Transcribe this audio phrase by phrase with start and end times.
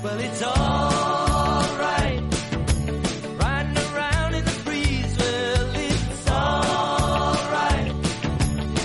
[0.00, 2.22] Well, it's alright.
[3.36, 7.92] Riding around in the breeze, well, it's alright.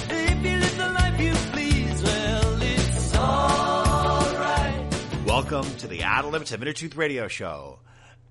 [0.10, 4.96] If you live the life you please, well, it's alright.
[5.28, 7.78] Welcome to the Outer Limits of Inner Truth Radio Show.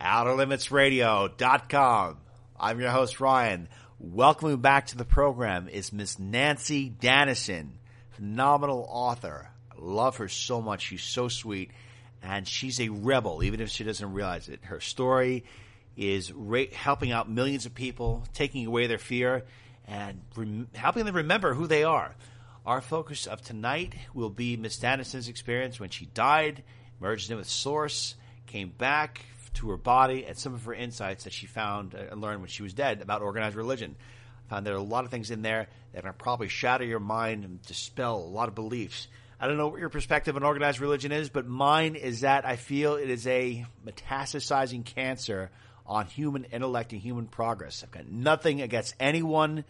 [0.00, 2.16] OuterLimitsRadio.com.
[2.58, 3.68] I'm your host, Ryan.
[4.00, 7.74] Welcoming back to the program is Miss Nanci Danison,
[8.10, 9.50] phenomenal author.
[9.70, 10.82] I love her so much.
[10.82, 11.70] She's so sweet.
[12.22, 14.64] And she's a rebel, even if she doesn't realize it.
[14.64, 15.44] Her story
[15.96, 19.44] is ra- helping out millions of people, taking away their fear,
[19.86, 22.14] and rem- helping them remember who they are.
[22.64, 26.62] Our focus of tonight will be Miss Danison's experience when she died,
[27.00, 28.14] merged in with Source,
[28.46, 29.22] came back
[29.54, 32.48] to her body, and some of her insights that she found uh, and learned when
[32.48, 33.96] she was dead about organized religion.
[34.46, 37.00] I found there are a lot of things in there that are probably shatter your
[37.00, 39.08] mind and dispel a lot of beliefs.
[39.42, 42.54] I don't know what your perspective on organized religion is, but mine is that I
[42.54, 45.50] feel it is a metastasizing cancer
[45.84, 47.82] on human intellect and human progress.
[47.82, 49.64] I've got nothing against anyone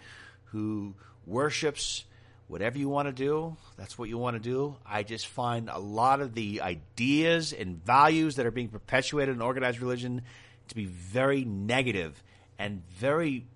[0.50, 0.92] who
[1.24, 2.04] worships
[2.48, 3.56] whatever you want to do.
[3.78, 4.76] That's what you want to do.
[4.84, 9.40] I just find a lot of the ideas and values that are being perpetuated in
[9.40, 10.20] organized religion
[10.68, 12.22] to be very negative
[12.58, 13.46] and very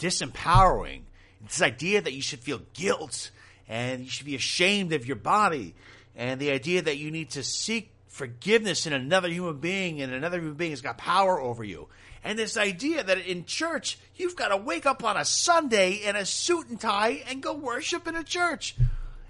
[0.00, 1.02] disempowering.
[1.46, 3.30] This idea that you should feel guilt
[3.70, 5.76] and you should be ashamed of your body,
[6.16, 10.38] and the idea that you need to seek forgiveness in another human being, and another
[10.38, 11.86] human being has got power over you.
[12.24, 16.16] And this idea that in church, you've got to wake up on a Sunday in
[16.16, 18.74] a suit and tie and go worship in a church.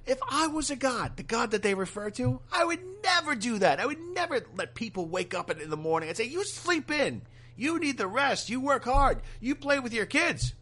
[0.06, 3.58] If I was a God, the God that they refer to, I would never do
[3.58, 3.78] that.
[3.78, 7.20] I would never let people wake up in the morning and say, You sleep in.
[7.56, 8.48] You need the rest.
[8.48, 9.20] You work hard.
[9.38, 10.54] You play with your kids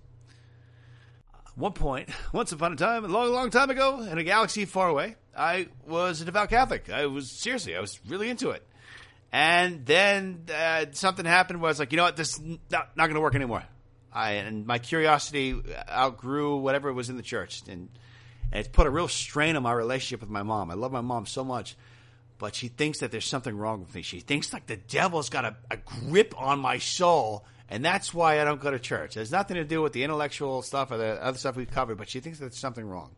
[1.59, 4.89] one point, once upon a time, a long, long time ago, in a galaxy far
[4.89, 6.89] away, I was a devout Catholic.
[6.89, 8.67] I was seriously, I was really into it.
[9.31, 12.97] And then uh, something happened where I was like, you know what, this is not,
[12.97, 13.63] not going to work anymore.
[14.11, 15.61] I and my curiosity
[15.91, 17.91] outgrew whatever was in the church, and,
[18.51, 20.71] and it's put a real strain on my relationship with my mom.
[20.71, 21.77] I love my mom so much,
[22.39, 24.01] but she thinks that there's something wrong with me.
[24.01, 28.41] She thinks like the devil's got a, a grip on my soul and that's why
[28.41, 29.17] I don't go to church.
[29.17, 31.99] It has nothing to do with the intellectual stuff or the other stuff we've covered,
[31.99, 33.11] but she thinks there's something wrong.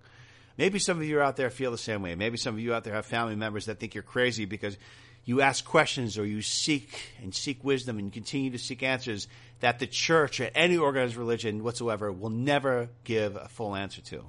[0.59, 2.15] Maybe some of you out there feel the same way.
[2.15, 4.77] Maybe some of you out there have family members that think you're crazy because
[5.25, 9.29] you ask questions or you seek and seek wisdom and continue to seek answers
[9.61, 14.25] that the church or any organized religion whatsoever will never give a full answer to.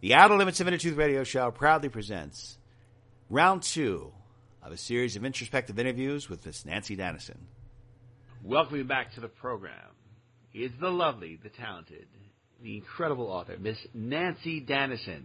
[0.00, 2.58] The Outer Limits of Inner Truth Radio Show proudly presents
[3.30, 4.12] round two
[4.62, 7.36] of a series of introspective interviews with Miss Nanci Danison.
[8.44, 9.72] Welcoming back to the program
[10.52, 12.06] is the lovely, the talented,
[12.60, 15.22] the incredible author, Miss Nanci Danison,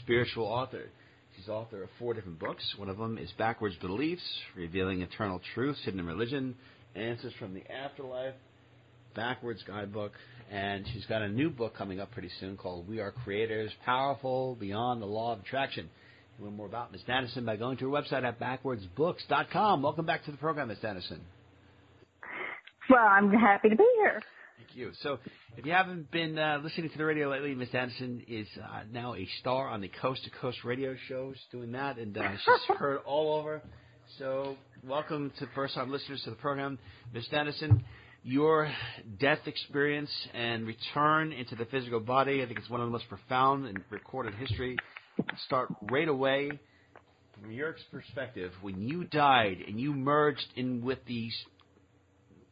[0.00, 0.86] spiritual author.
[1.36, 2.64] She's author of four different books.
[2.76, 4.22] One of them is Backwards Beliefs,
[4.56, 6.56] Revealing Eternal Truths Hidden in Religion,
[6.96, 8.34] Answers from the Afterlife,
[9.14, 10.10] Backwards Guidebook,
[10.50, 14.56] and she's got a new book coming up pretty soon called We Are Creators, Powerful
[14.56, 15.88] Beyond the Law of Attraction.
[16.36, 19.82] You learn more about Miss Danison by going to her website at backwardsbooks.com.
[19.82, 21.20] Welcome back to the program, Miss Danison.
[22.88, 24.22] Well, I'm happy to be here.
[24.58, 24.92] Thank you.
[25.02, 25.18] So,
[25.56, 29.14] if you haven't been uh, listening to the radio lately, Miss Anderson is uh, now
[29.14, 32.98] a star on the Coast to Coast radio shows, doing that, and uh, she's heard
[33.04, 33.60] all over.
[34.18, 36.78] So, welcome to first-time listeners to the program,
[37.12, 37.84] Miss Anderson.
[38.22, 38.70] Your
[39.18, 43.08] death experience and return into the physical body, I think it's one of the most
[43.08, 44.76] profound in recorded history.
[45.46, 46.50] Start right away
[47.40, 48.52] from your perspective.
[48.62, 51.34] When you died and you merged in with these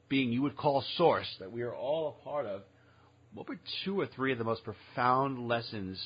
[0.08, 2.62] being you would call source that we are all a part of,
[3.32, 6.00] what were two or three of the most profound lessons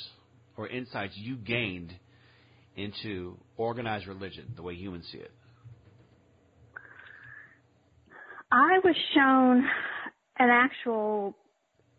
[0.56, 1.92] or insights you gained
[2.76, 5.30] into organized religion, the way humans see it?
[8.50, 9.64] I was shown
[10.38, 11.36] an actual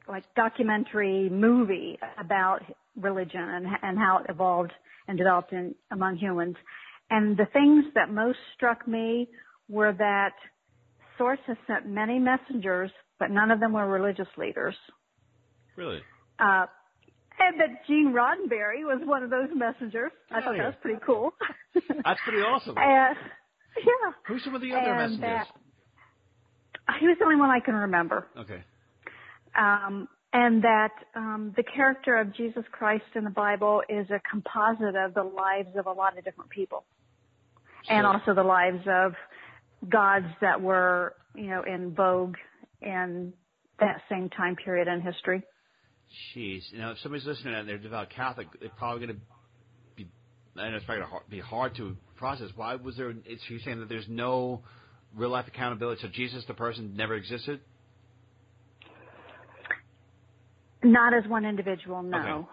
[0.08, 2.62] like documentary movie about
[2.96, 4.72] religion and, and how it evolved
[5.08, 6.56] and developed in, among humans.
[7.12, 9.30] And the things that most struck me
[9.68, 10.34] were that
[11.20, 12.90] Source has sent many messengers,
[13.20, 14.74] but none of them were religious leaders.
[15.76, 16.00] Really?
[16.40, 16.66] Uh,
[17.40, 20.12] and that Gene Roddenberry was one of those messengers.
[20.32, 20.64] I thought yeah.
[20.64, 21.34] that was pretty cool.
[21.76, 22.76] That's pretty awesome.
[22.78, 23.16] and,
[23.78, 24.12] yeah.
[24.28, 25.48] Who's some of the other And messengers?
[25.48, 25.48] that-
[27.00, 28.26] he was the only one I can remember.
[28.36, 28.64] Okay.
[29.56, 34.96] um, and that um, the character of Jesus Christ in the Bible is a composite
[34.96, 36.84] of the lives of a lot of different people,
[37.90, 39.14] and also the lives of
[39.90, 42.36] gods that were, you know, in vogue
[42.82, 43.34] in
[43.80, 45.44] that same time period in history.
[46.36, 49.22] Jeez, you know, if somebody's listening and they're devout Catholic, they're probably going to
[49.96, 50.08] be.
[50.58, 52.50] I know it's probably going to be hard to process.
[52.56, 53.14] Why was there?
[53.26, 54.64] It's you saying that there's no
[55.16, 56.02] real life accountability.
[56.02, 57.62] So Jesus, the person, never existed.
[60.84, 62.48] Not as one individual, no.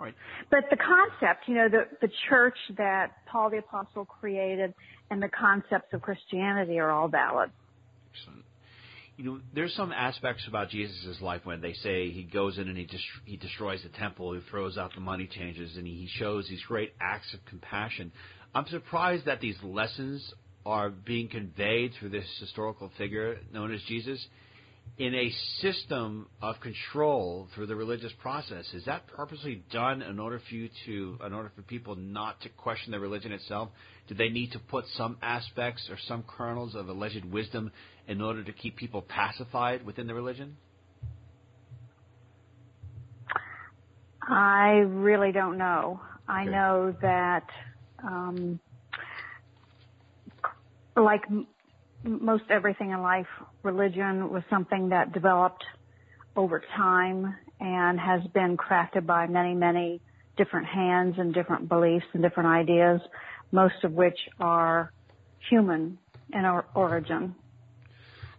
[0.00, 0.14] Right.
[0.50, 4.72] But the concept, you know, the, the church that Paul the Apostle created
[5.10, 7.50] and the concepts of Christianity are all valid.
[8.14, 8.44] Excellent.
[9.18, 12.78] You know, there's some aspects about Jesus' life when they say he goes in and
[12.78, 16.48] he dest- he destroys the temple, he throws out the money changers, and he shows
[16.48, 18.10] these great acts of compassion.
[18.54, 20.32] I'm surprised that these lessons
[20.64, 24.26] are being conveyed through this historical figure known as Jesus
[24.98, 28.66] in a system of control through the religious process.
[28.74, 32.48] Is that purposely done in order for you to, in order for people not to
[32.50, 33.70] question the religion itself?
[34.08, 37.70] Do they need to put some aspects or some kernels of alleged wisdom
[38.08, 40.56] in order to keep people pacified within the religion?
[44.22, 46.00] I really don't know.
[46.28, 47.46] I know that,
[48.04, 48.60] um,
[50.94, 51.22] like
[52.04, 53.26] most everything in life,
[53.62, 55.64] religion was something that developed
[56.36, 60.00] over time and has been crafted by many, many
[60.36, 63.00] different hands and different beliefs and different ideas,
[63.52, 64.92] most of which are
[65.48, 65.98] human
[66.32, 67.34] in or- origin.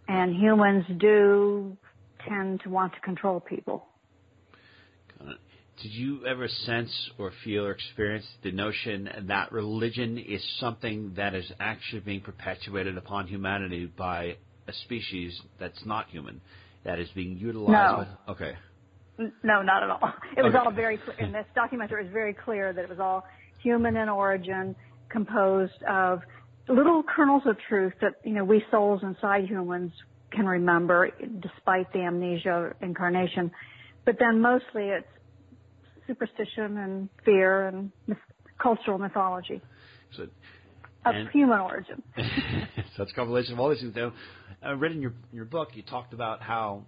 [0.07, 1.78] And humans do
[2.28, 3.86] tend to want to control people.
[5.81, 11.33] Did you ever sense or feel or experience the notion that religion is something that
[11.33, 14.36] is actually being perpetuated upon humanity by
[14.68, 16.39] a species that's not human,
[16.86, 17.72] that is being utilized?
[17.72, 18.06] No.
[18.28, 18.54] By, okay.
[19.44, 20.13] No, not at all.
[20.38, 20.57] It was Okay.
[20.63, 21.18] all very clear.
[21.19, 23.25] In this documentary, it was very clear that it was all
[23.63, 24.75] human in origin,
[25.10, 26.22] composed of
[26.68, 29.92] little kernels of truth that you know we souls inside humans
[30.31, 33.51] can remember, despite the amnesia of incarnation.
[34.06, 35.07] But then mostly it's
[36.12, 38.18] superstition and fear and myth-
[38.62, 39.62] cultural mythology
[40.18, 40.24] So,
[41.06, 42.04] of And- human origin.
[42.96, 43.96] so it's a compilation of all these things.
[43.96, 44.12] Now,
[44.62, 46.84] I read in your your book you talked about how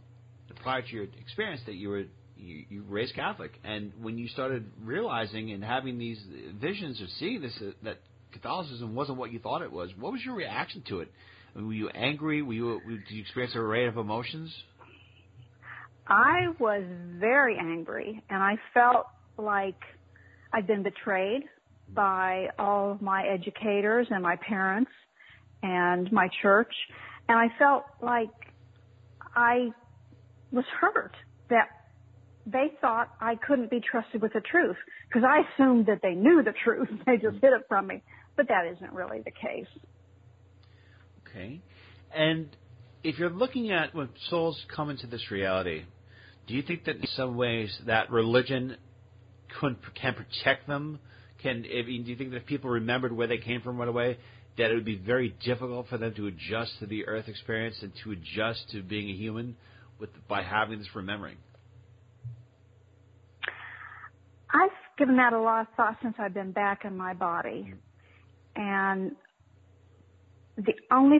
[0.62, 2.06] prior to your experience that you were
[2.38, 6.20] you, you were raised Catholic, and when you started realizing and having these
[6.68, 7.98] visions of seeing this uh, that
[8.32, 11.10] Catholicism wasn't what you thought it was, what was your reaction to it?
[11.56, 12.42] I mean, were you angry?
[12.42, 14.50] Were you did you experience an array of emotions?
[16.08, 16.84] I was
[17.20, 19.08] very angry and I felt
[19.38, 19.80] like
[20.52, 21.44] I'd been betrayed
[21.94, 24.92] by all of my educators and my parents
[25.62, 26.74] and my church.
[27.30, 28.30] And I felt like
[29.36, 29.70] I
[30.52, 31.16] was hurt
[31.50, 31.70] that
[32.46, 34.76] they thought I couldn't be trusted with the truth
[35.08, 36.90] because I assumed that they knew the truth.
[37.06, 38.02] They just hid it from me.
[38.36, 39.68] But that isn't really the case.
[41.28, 41.62] Okay,
[42.14, 42.50] and
[43.04, 45.84] if you're looking at when souls come into this reality,
[46.48, 48.78] do you think that in some ways that religion
[49.60, 51.00] can, can protect them?
[51.42, 54.18] Can if, do you think that if people remembered where they came from right away,
[54.58, 57.92] that it would be very difficult for them to adjust to the Earth experience and
[58.04, 59.56] to adjust to being a human
[60.00, 61.38] with by having this remembering?
[64.54, 67.68] I've given that a lot of thought since I've been back in my body.
[67.68, 68.62] Mm-hmm.
[68.62, 69.16] And
[70.58, 71.18] the only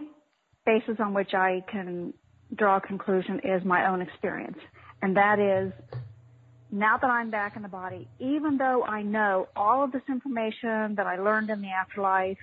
[0.66, 2.14] basis on which I can
[2.56, 4.58] draw a conclusion is my own experience.
[5.02, 5.74] And that is,
[6.72, 10.96] now that I'm back in the body, even though I know all of this information
[10.96, 12.38] that I learned in the afterlife,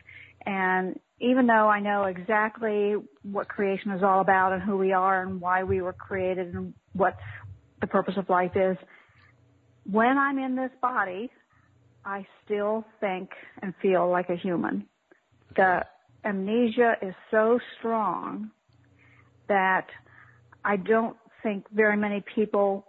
[0.44, 5.22] and even though I know exactly what creation is all about and who we are
[5.22, 7.16] and why we were created and what
[7.80, 8.76] the purpose of life is,
[9.90, 11.30] when I'm in this body,
[12.04, 13.30] I still think
[13.62, 14.86] and feel like a human.
[15.56, 15.84] The
[16.24, 18.50] amnesia is so strong
[19.48, 19.86] that
[20.64, 22.86] I don't think very many people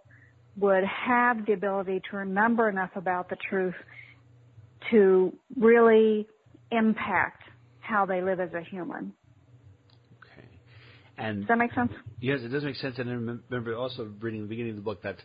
[0.57, 3.75] would have the ability to remember enough about the truth
[4.89, 6.27] to really
[6.71, 7.43] impact
[7.79, 9.13] how they live as a human.
[10.19, 10.47] Okay,
[11.17, 11.91] and Does that make sense?
[12.19, 13.00] Yes, it does make sense.
[13.00, 15.17] And I remember also reading the beginning of the book that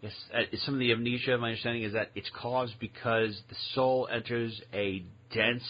[0.00, 4.08] yes, uh, some of the amnesia, my understanding is that it's caused because the soul
[4.10, 5.62] enters a dense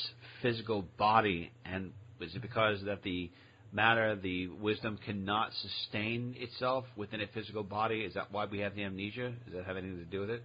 [0.42, 3.30] physical body, and is it because that the
[3.72, 8.00] matter, the wisdom cannot sustain itself within a physical body?
[8.00, 9.32] Is that why we have the amnesia?
[9.44, 10.42] Does that have anything to do with it?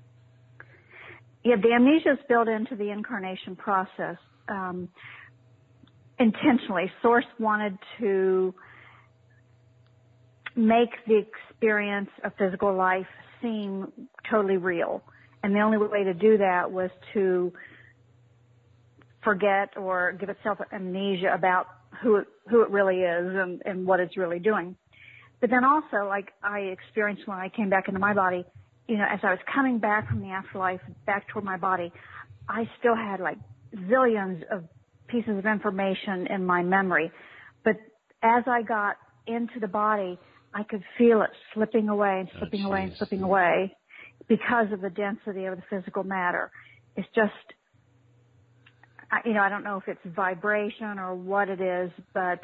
[1.44, 4.18] Yeah, the amnesia is built into the incarnation process.
[4.48, 4.90] Um,
[6.20, 6.92] intentionally.
[7.02, 8.54] Source wanted to
[10.56, 13.08] make the experience of physical life
[13.42, 13.92] seem
[14.30, 15.04] totally real.
[15.44, 17.52] And the only way to do that was to
[19.26, 21.68] forget or give itself amnesia about
[22.02, 24.78] who it, who it really is and, and what it's really doing.
[25.42, 28.46] But then also, like I experienced when I came back into my body,
[28.88, 31.92] you know, as I was coming back from the afterlife back toward my body,
[32.48, 33.38] I still had like
[33.90, 34.64] zillions of
[35.08, 37.12] pieces of information in my memory.
[37.64, 37.76] But
[38.24, 38.96] as I got
[39.28, 40.18] into the body,
[40.54, 43.76] I could feel it slipping away and slipping away and slipping away
[44.28, 46.52] because of the density of the physical matter.
[46.96, 47.34] It's just,
[49.26, 52.40] you know, I don't know if it's vibration or what it is, but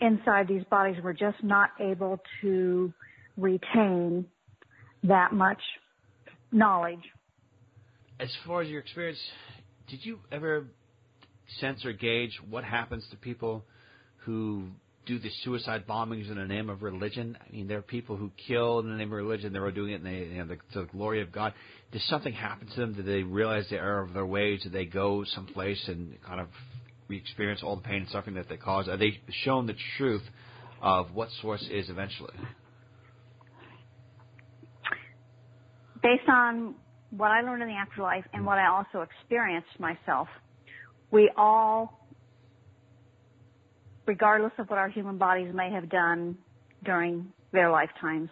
[0.00, 2.92] inside these bodies, we're just not able to
[3.36, 4.26] retain
[5.04, 5.60] that much
[6.52, 7.02] knowledge.
[8.18, 9.20] As far as your experience,
[9.88, 10.66] did you ever
[11.58, 13.64] sense or gauge what happens to people
[14.18, 14.68] who
[15.10, 17.36] do the suicide bombings in the name of religion?
[17.40, 19.52] I mean, there are people who kill in the name of religion.
[19.52, 21.52] They're doing it in the, you know, the, the glory of God.
[21.90, 22.94] Does something happen to them?
[22.94, 24.62] Do they realize the error of their ways?
[24.62, 26.46] Do they go someplace and kind of
[27.08, 28.88] re-experience all the pain and suffering that they cause?
[28.88, 30.22] Are they shown the truth
[30.80, 32.34] of what source is eventually?
[36.02, 36.76] Based on
[37.10, 40.28] what I learned in the afterlife and what I also experienced myself,
[41.10, 41.99] we all,
[44.10, 46.36] regardless of what our human bodies may have done
[46.84, 48.28] during their lifetimes,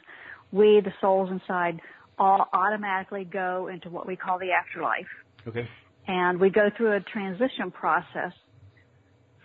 [0.50, 1.80] we, the souls inside,
[2.18, 5.06] all automatically go into what we call the afterlife.
[5.46, 5.68] Okay.
[6.08, 8.32] And we go through a transition process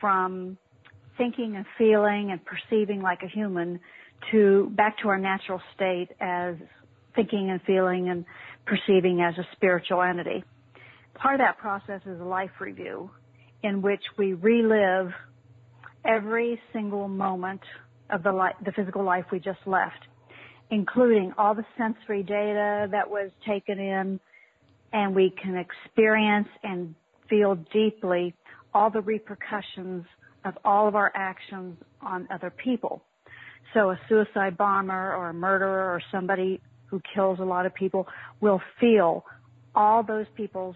[0.02, 0.58] from
[1.20, 3.80] thinking and feeling and perceiving like a human
[4.32, 6.56] to back to our natural state as
[7.16, 8.26] thinking and feeling and
[8.66, 10.44] perceiving as a spiritual entity.
[11.14, 13.12] Part of that process is a life review
[13.62, 15.12] in which we relive
[16.06, 17.62] every single moment
[18.10, 20.08] of the, li- the physical life we just left,
[20.70, 24.20] including all the sensory data that was taken in,
[24.92, 26.94] and we can experience and
[27.30, 28.34] feel deeply
[28.74, 30.06] all the repercussions
[30.46, 33.02] of all of our actions on other people.
[33.74, 38.08] So a suicide bomber or a murderer or somebody who kills a lot of people
[38.40, 39.26] will feel
[39.74, 40.76] all those people's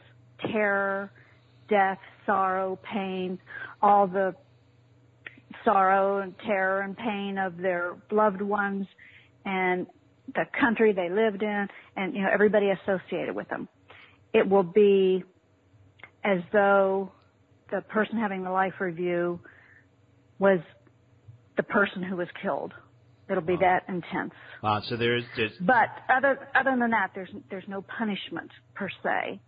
[0.51, 1.11] terror,
[1.69, 3.37] death, sorrow, pain,
[3.81, 4.33] all the
[5.63, 8.87] sorrow and terror and pain of their loved ones
[9.45, 9.87] and
[10.35, 13.67] the country they lived in and you know everybody associated with them.
[14.33, 15.23] It will be
[16.23, 17.11] as though
[17.71, 19.39] the person having the life review
[20.39, 20.59] was
[21.55, 22.73] the person who was killed.
[23.29, 24.31] It'll be that intense.
[24.63, 24.81] Wow.
[24.87, 29.39] So there's, there's But other other than that, there's there's no punishment per se,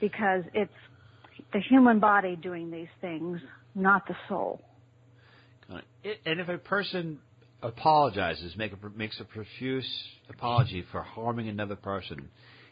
[0.00, 0.72] because it's
[1.52, 3.40] the human body doing these things,
[3.74, 4.60] not the soul.
[5.70, 7.18] And if a person
[7.62, 9.88] apologizes, make a, makes a profuse
[10.28, 12.28] apology for harming another person,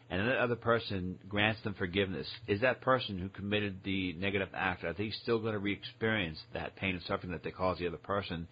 [0.09, 4.83] and that other person grants them forgiveness, is that person who committed the negative act,
[4.83, 7.97] are they still going to re-experience that pain and suffering that they caused the other
[7.97, 8.47] person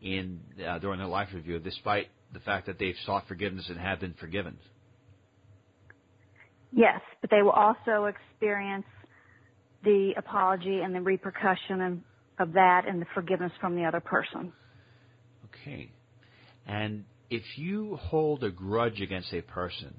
[0.00, 4.00] in uh, during their life review, despite the fact that they've sought forgiveness and have
[4.00, 4.56] been forgiven?
[6.72, 8.86] Yes, but they will also experience
[9.84, 12.02] the apology and the repercussion
[12.38, 14.52] of, that and the forgiveness from the other person.
[15.46, 15.90] Okay.
[16.66, 19.94] And if you hold a grudge against a person,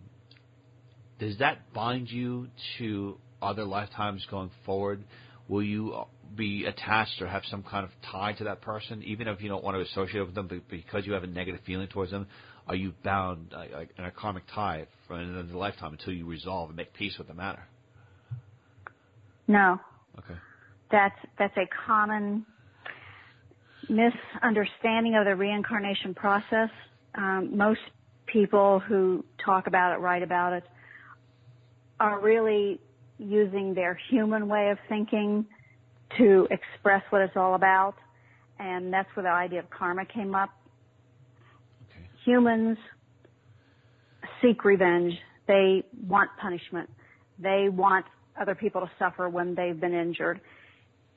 [1.19, 2.47] does that bind you
[2.77, 5.03] to other lifetimes going forward?
[5.47, 9.41] Will you be attached or have some kind of tie to that person, even if
[9.41, 12.11] you don't want to associate with them, but because you have a negative feeling towards
[12.11, 12.27] them?
[12.67, 16.69] Are you bound uh, like, in a karmic tie for another lifetime until you resolve
[16.69, 17.63] and make peace with the matter?
[19.47, 19.79] No,
[20.17, 20.39] Okay.
[20.91, 22.45] That's that's a common
[23.89, 26.69] misunderstanding of the reincarnation process.
[27.15, 27.79] Um, most
[28.25, 30.63] people who talk about it, write about it,
[31.99, 32.79] are really
[33.17, 35.45] using their human way of thinking
[36.17, 37.95] to express what it's all about,
[38.59, 40.49] and that's where the idea of karma came up.
[41.89, 42.05] Okay.
[42.25, 42.77] Humans
[44.41, 45.13] seek revenge.
[45.47, 46.89] They want punishment.
[47.39, 48.05] They want
[48.39, 50.41] other people to suffer when they've been injured.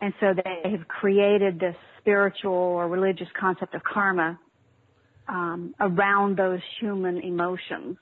[0.01, 4.39] And so they have created this spiritual or religious concept of karma
[5.29, 7.97] um, around those human emotions.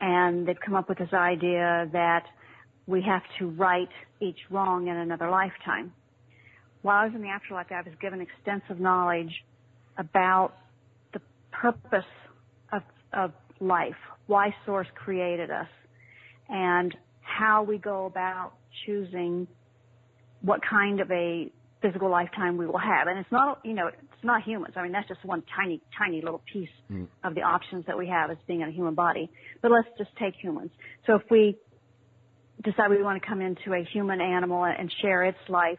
[0.00, 2.24] And they've come up with this idea that
[2.86, 3.88] we have to right
[4.20, 5.92] each wrong in another lifetime.
[6.82, 9.32] While I was in the afterlife, I was given extensive knowledge
[9.98, 10.54] about
[11.12, 11.20] the
[11.50, 12.04] purpose
[12.72, 12.82] of,
[13.12, 13.96] of life,
[14.26, 15.66] why Source created us,
[16.48, 18.52] and how we go about
[18.86, 19.46] choosing
[20.42, 23.06] what kind of a physical lifetime we will have.
[23.06, 24.74] And it's not, you know, it's not humans.
[24.76, 27.04] I mean, that's just one tiny, tiny little piece hmm.
[27.22, 29.30] of the options that we have as being in a human body.
[29.62, 30.70] But let's just take humans.
[31.06, 31.56] So if we
[32.64, 35.78] decide we want to come into a human animal and share its life,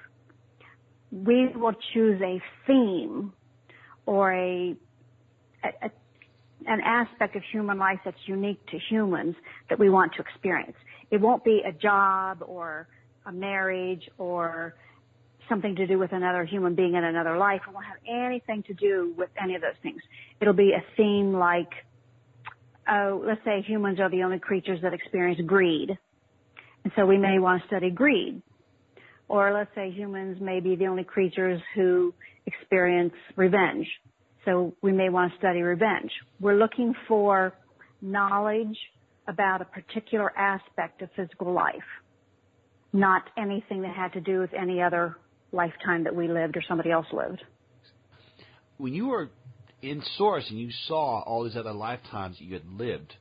[1.12, 3.34] we will choose a theme
[4.06, 4.76] or a,
[5.64, 5.92] a, a
[6.66, 9.36] an aspect of human life that's unique to humans
[9.70, 10.76] that we want to experience.
[11.10, 12.88] It won't be a job or
[13.26, 14.76] a marriage or
[15.48, 17.62] something to do with another human being in another life.
[17.68, 20.02] It won't have anything to do with any of those things.
[20.40, 21.70] It'll be a theme like,
[22.88, 25.98] oh, let's say humans are the only creatures that experience greed.
[26.84, 28.42] And so we may want to study greed.
[29.28, 32.14] Or let's say humans may be the only creatures who
[32.46, 33.88] experience revenge.
[34.46, 36.12] So we may want to study revenge.
[36.40, 37.54] We're looking for
[38.02, 38.78] knowledge
[39.28, 41.76] about a particular aspect of physical life,
[42.94, 45.18] not anything that had to do with any other
[45.52, 47.44] lifetime that we lived or somebody else lived.
[48.78, 49.30] When you were
[49.82, 53.14] in Source and you saw all these other lifetimes that you had lived,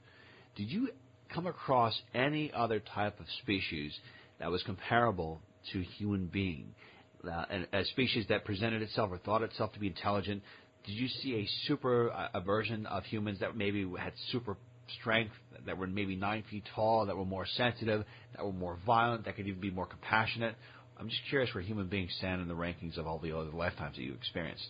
[0.57, 0.91] did you
[1.33, 3.93] come across any other type of species
[4.39, 5.41] that was comparable
[5.73, 6.75] to human being?
[7.29, 10.43] Uh, a species that presented itself or thought itself to be intelligent,
[10.87, 14.57] did you see a super uh, a version of humans that maybe had super
[15.01, 15.33] strength,
[15.67, 18.05] that were maybe nine feet tall, that were more sensitive,
[18.35, 20.55] that were more violent, that could even be more compassionate?
[20.99, 23.97] I'm just curious where human beings stand in the rankings of all the other lifetimes
[23.97, 24.69] that you experienced.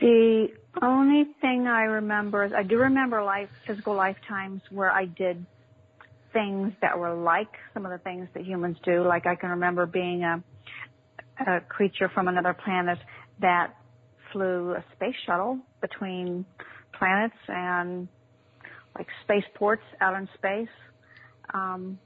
[0.00, 0.48] The
[0.82, 5.44] only thing I remember is I do remember life physical lifetimes where I did
[6.32, 9.06] things that were like some of the things that humans do.
[9.06, 10.42] Like I can remember being a
[11.46, 12.98] a creature from another planet
[13.40, 13.74] that
[14.32, 16.44] flew a space shuttle between
[16.98, 18.08] planets and
[18.96, 20.74] like spaceports out in space.
[21.52, 21.98] Um,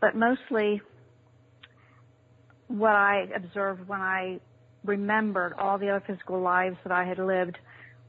[0.00, 0.80] but mostly
[2.68, 4.40] what I observed when I
[4.84, 7.56] remembered all the other physical lives that I had lived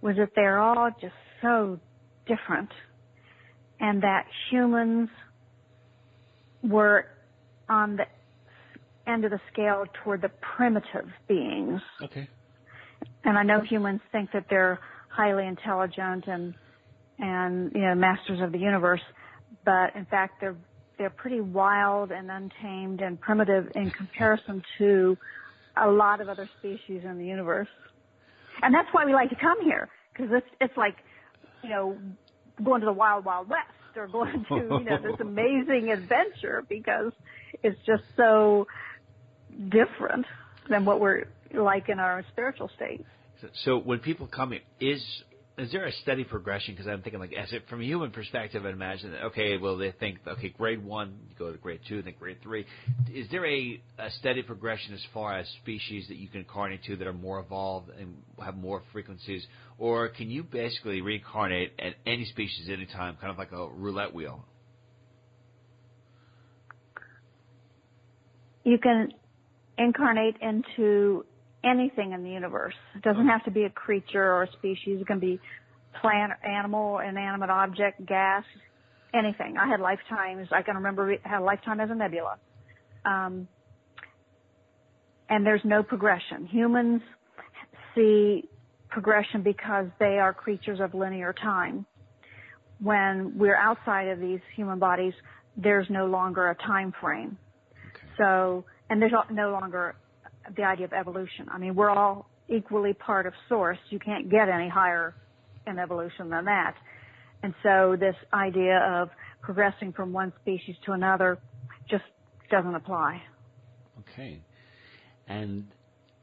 [0.02, 1.80] was that they're all just so
[2.28, 2.70] different
[3.80, 5.10] and that humans
[6.64, 7.06] were
[7.70, 8.06] on the
[9.08, 11.82] end of the scale toward the primitive beings.
[12.04, 12.28] Okay.
[13.24, 14.80] And I know humans think that they're
[15.16, 16.54] highly intelligent and
[17.18, 19.02] and you know masters of the universe,
[19.64, 20.58] but in fact they're
[20.98, 25.18] they're pretty wild and untamed and primitive in comparison to
[25.78, 27.68] a lot of other species in the universe.
[28.62, 30.96] And that's why we like to come here because it's it's like
[31.64, 31.98] you know
[32.64, 37.12] going to the wild wild west or going to you know this amazing adventure because
[37.64, 38.68] it's just so
[39.70, 40.26] different
[40.70, 43.06] than what we're like in our spiritual state.
[43.64, 45.04] So, when people come here, is
[45.58, 46.74] is there a steady progression?
[46.74, 49.78] Because I'm thinking like, as it, from a human perspective, I imagine that okay, well
[49.78, 52.66] they think okay, grade one, you go to grade two, then grade three.
[53.14, 56.96] Is there a, a steady progression as far as species that you can incarnate to
[56.98, 59.46] that are more evolved and have more frequencies,
[59.78, 63.68] or can you basically reincarnate at any species at any time, kind of like a
[63.70, 64.44] roulette wheel?
[68.64, 69.10] You can
[69.78, 71.24] incarnate into
[71.66, 72.76] anything in the universe.
[72.96, 75.02] It doesn't have to be a creature or a species.
[75.02, 75.40] It can be
[76.02, 78.44] plant, animal, inanimate object, gas,
[79.14, 79.56] anything.
[79.58, 80.48] I had lifetimes.
[80.52, 82.38] I can remember I had a lifetime as a nebula.
[83.06, 83.48] Um,
[85.30, 86.46] and there's no progression.
[86.48, 87.02] Humans
[87.96, 88.44] see
[88.90, 91.86] progression because they are creatures of linear time.
[92.82, 95.14] When we're outside of these human bodies,
[95.58, 97.38] there's no longer a time frame.
[97.96, 98.06] Okay.
[98.18, 99.96] So, and there's no longer
[100.56, 101.48] the idea of evolution.
[101.52, 103.78] I mean, we're all equally part of source.
[103.90, 105.16] You can't get any higher
[105.68, 106.76] in evolution than that.
[107.44, 109.10] And so this idea of
[109.42, 111.38] progressing from one species to another
[111.90, 112.04] just
[112.50, 113.22] doesn't apply.
[114.00, 114.42] Okay.
[115.28, 115.66] And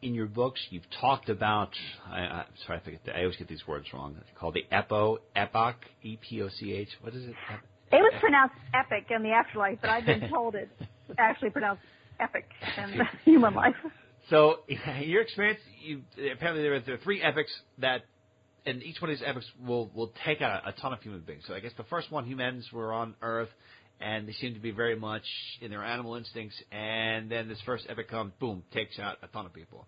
[0.02, 1.70] in your books, you've talked about.
[2.10, 3.00] I, I sorry, I forget.
[3.04, 4.16] The, I always get these words wrong.
[4.20, 6.88] It's called the epo epoch, E P O C H.
[7.00, 7.34] What is it?
[7.92, 10.70] It was pronounced epic in the afterlife, but I've been told it's
[11.18, 11.82] actually pronounced
[12.18, 12.46] epic
[12.78, 13.74] in the human life.
[14.30, 18.02] So, in your experience, you apparently there are, there are three epics that,
[18.64, 21.42] and each one of these epics will will take out a ton of human beings.
[21.46, 23.50] So, I guess the first one, humans were on Earth,
[24.00, 25.24] and they seem to be very much
[25.60, 26.56] in their animal instincts.
[26.70, 29.86] And then this first epic comes, boom, takes out a ton of people.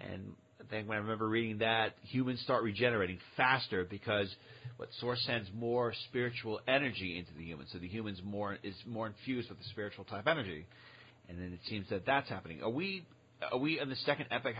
[0.00, 0.32] And
[0.70, 4.34] then when I remember reading that, humans start regenerating faster because
[4.76, 7.66] what Source sends more spiritual energy into the human.
[7.72, 10.66] So the humans more is more infused with the spiritual type energy.
[11.28, 12.62] And then it seems that that's happening.
[12.62, 13.04] Are we
[13.52, 14.56] are we in the second epic?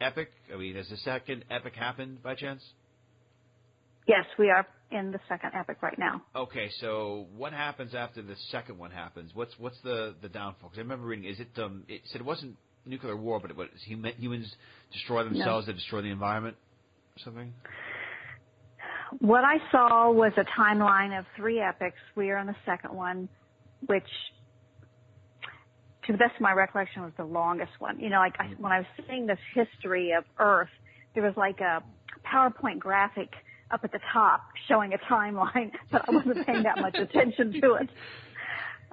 [0.00, 0.30] Epic?
[0.52, 2.62] I mean, has the second epic happened by chance?
[4.06, 6.22] Yes, we are in the second epic right now.
[6.34, 9.30] Okay, so what happens after the second one happens?
[9.34, 10.70] What's what's the the downfall?
[10.70, 12.56] 'Cause I remember reading, is it um, it said it wasn't
[12.86, 14.52] nuclear war, but it was human, humans
[14.92, 16.56] destroy themselves, they destroy the environment,
[17.16, 17.52] or something.
[19.18, 21.98] What I saw was a timeline of three epics.
[22.16, 23.28] We are on the second one,
[23.86, 24.06] which,
[26.06, 28.00] to the best of my recollection, was the longest one.
[28.00, 30.70] You know, like I, when I was seeing this history of Earth,
[31.14, 31.82] there was like a
[32.26, 33.30] PowerPoint graphic
[33.70, 37.74] up at the top showing a timeline, but I wasn't paying that much attention to
[37.74, 37.90] it.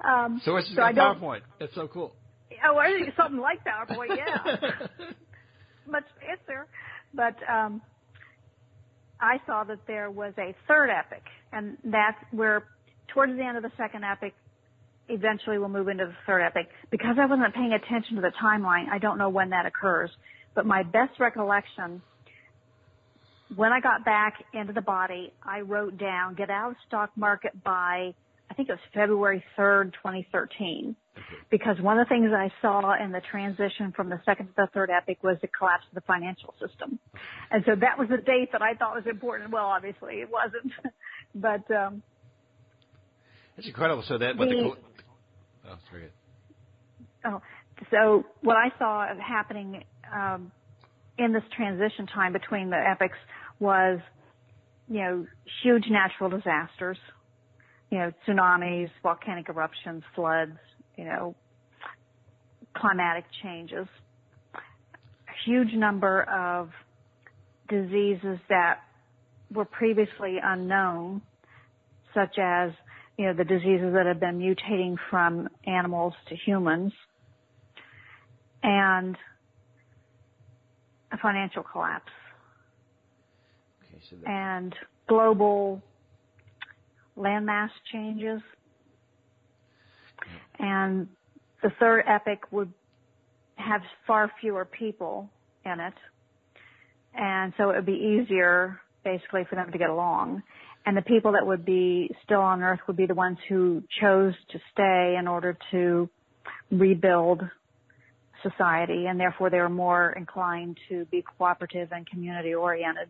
[0.04, 1.40] Um, So it's just so I PowerPoint.
[1.58, 2.12] That's so cool.
[2.64, 4.68] Oh, I think something like PowerPoint, yeah.
[5.86, 6.66] Much fancier.
[7.14, 7.80] But um,
[9.20, 12.64] I saw that there was a third epic, and that's where,
[13.08, 14.34] towards the end of the second epic,
[15.08, 16.68] eventually we'll move into the third epic.
[16.90, 20.10] Because I wasn't paying attention to the timeline, I don't know when that occurs.
[20.54, 22.02] But my best recollection,
[23.54, 27.52] when I got back into the body, I wrote down, get out of stock market
[27.62, 28.14] by,
[28.50, 30.96] I think it was February 3rd, 2013
[31.50, 34.68] because one of the things I saw in the transition from the second to the
[34.72, 36.98] third epic was the collapse of the financial system.
[37.50, 39.50] And so that was the date that I thought was important.
[39.50, 40.72] Well, obviously it wasn't,
[41.34, 42.02] but, um,
[43.56, 44.04] That's incredible.
[44.06, 44.76] So that what the,
[45.70, 47.42] oh, oh,
[47.90, 50.50] so what I saw happening, um,
[51.18, 53.18] in this transition time between the epics
[53.58, 53.98] was,
[54.88, 55.26] you know,
[55.62, 56.98] huge natural disasters,
[57.90, 60.56] you know, tsunamis, volcanic eruptions, floods,
[60.96, 61.34] you know,
[62.76, 63.86] climatic changes,
[64.54, 66.70] a huge number of
[67.68, 68.78] diseases that
[69.52, 71.22] were previously unknown,
[72.14, 72.70] such as,
[73.18, 76.92] you know, the diseases that have been mutating from animals to humans,
[78.62, 79.16] and
[81.12, 82.10] a financial collapse
[83.82, 84.74] Okay, so that, and
[85.08, 85.82] global
[87.16, 88.40] landmass changes.
[90.60, 91.08] And
[91.62, 92.72] the third epic would
[93.56, 95.28] have far fewer people
[95.64, 95.94] in it.
[97.14, 100.42] And so it would be easier basically for them to get along.
[100.88, 104.32] And the people that would be still on earth would be the ones who chose
[104.52, 106.08] to stay in order to
[106.70, 107.42] rebuild
[108.42, 113.08] society and therefore they were more inclined to be cooperative and community oriented.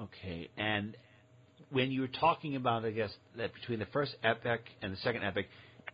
[0.00, 0.96] okay, and
[1.70, 5.22] when you were talking about, I guess that between the first epic and the second
[5.22, 5.46] epic,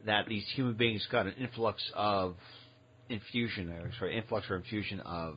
[0.07, 2.37] that these human beings got an influx of
[3.11, 5.37] infusion, or sorry, influx or infusion of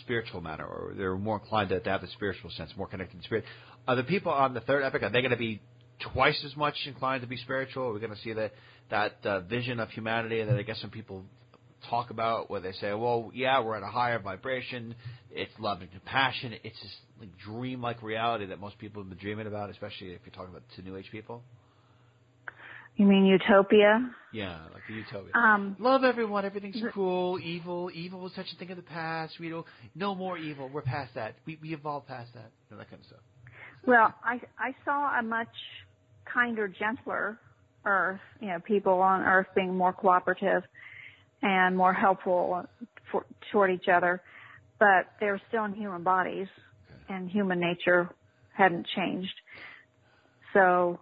[0.00, 3.24] spiritual matter, or they're more inclined to, to have a spiritual sense, more connected to
[3.24, 3.44] spirit.
[3.86, 5.60] Are the people on the third epic are they going to be
[6.12, 7.88] twice as much inclined to be spiritual?
[7.88, 8.52] Are we going to see that
[8.90, 11.24] that uh, vision of humanity that I guess some people
[11.90, 14.94] talk about, where they say, "Well, yeah, we're at a higher vibration.
[15.30, 16.52] It's love and compassion.
[16.62, 20.34] It's this like dream-like reality that most people have been dreaming about, especially if you're
[20.34, 21.42] talking about to New Age people."
[22.96, 24.10] You mean utopia?
[24.34, 25.32] Yeah, like the utopia.
[25.34, 26.44] Um, Love everyone.
[26.44, 27.38] Everything's cool.
[27.40, 27.90] Evil.
[27.92, 29.40] Evil was such a thing of the past.
[29.40, 29.66] We don't.
[29.94, 30.68] No more evil.
[30.68, 31.34] We're past that.
[31.46, 32.50] We we evolved past that.
[32.70, 33.20] Know, that kind of stuff.
[33.86, 35.48] Well, I I saw a much
[36.32, 37.38] kinder, gentler
[37.84, 38.20] Earth.
[38.40, 40.62] You know, people on Earth being more cooperative
[41.42, 42.64] and more helpful
[43.10, 44.22] for, toward each other,
[44.78, 46.46] but they were still in human bodies,
[47.08, 48.08] and human nature
[48.56, 49.34] hadn't changed.
[50.52, 51.00] So,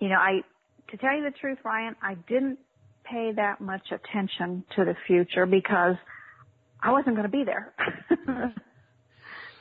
[0.00, 0.40] you know, I
[0.90, 2.58] to tell you the truth, Ryan, I didn't
[3.04, 5.96] pay that much attention to the future because
[6.82, 7.72] I wasn't going to be there.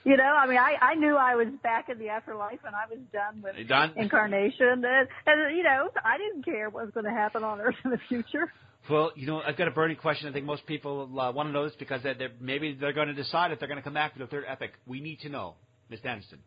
[0.06, 2.86] You know, I mean, I, I knew I was back in the afterlife and I
[2.88, 3.92] was done with done?
[3.98, 4.86] incarnation.
[4.86, 7.90] And, and, you know, I didn't care what was going to happen on Earth in
[7.90, 8.54] the future.
[8.88, 10.30] Well, you know, I've got a burning question.
[10.30, 13.08] I think most people uh, want to know this because they're, they're, maybe they're going
[13.08, 14.74] to decide if they're going to come back to the third epic.
[14.86, 15.56] We need to know,
[15.90, 16.38] Miss Aniston,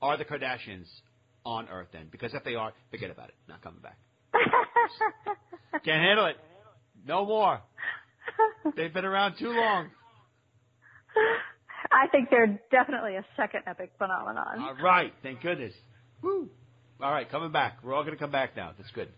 [0.00, 0.86] are the Kardashians
[1.44, 2.06] on Earth then?
[2.12, 3.34] Because if they are, forget about it.
[3.48, 3.98] Not coming back.
[5.84, 6.36] Can't handle it.
[7.04, 7.62] No more.
[8.76, 9.88] They've been around too long.
[11.90, 14.58] I think they're definitely a second epic phenomenon.
[14.58, 15.12] All right.
[15.22, 15.72] Thank goodness.
[16.22, 16.48] Woo.
[17.00, 17.78] All right, coming back.
[17.84, 18.72] We're all going to come back now.
[18.76, 19.08] That's good.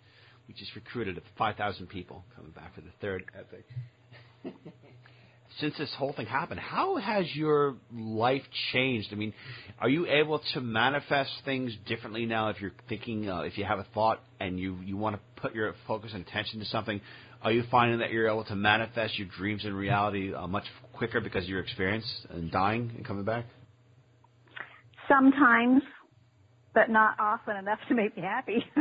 [0.46, 3.64] We just recruited 5,000 people coming back for the third epic.
[5.60, 8.42] Since this whole thing happened, how has your life
[8.72, 9.08] changed?
[9.12, 9.32] I mean,
[9.80, 13.78] are you able to manifest things differently now if you're thinking, uh, if you have
[13.78, 17.00] a thought and you, you want to put your focus and attention to something?
[17.42, 20.66] Are you finding that you're able to manifest your dreams in reality uh, much
[21.00, 23.46] quicker because of your experience and dying and coming back?
[25.08, 25.80] Sometimes,
[26.74, 28.62] but not often enough to make me happy.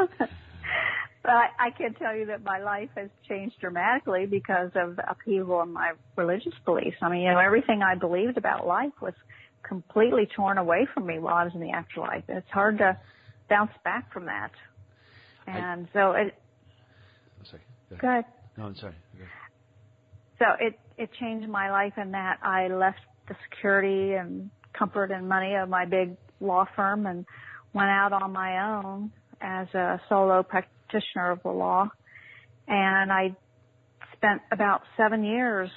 [0.00, 5.02] but I, I can tell you that my life has changed dramatically because of the
[5.10, 6.96] upheaval in my religious beliefs.
[7.02, 9.12] I mean, you know, everything I believed about life was
[9.62, 12.24] completely torn away from me while I was in the afterlife.
[12.28, 12.98] It's hard to
[13.50, 14.52] bounce back from that.
[15.46, 16.34] And so it,
[17.38, 17.62] I'm sorry.
[17.90, 18.00] Go ahead.
[18.00, 18.24] go ahead.
[18.56, 18.94] No, I'm sorry.
[20.38, 25.28] So it, it changed my life in that I left the security and comfort and
[25.28, 27.24] money of my big law firm and
[27.72, 31.88] went out on my own as a solo practitioner of the law.
[32.68, 33.36] And I
[34.16, 35.70] spent about seven years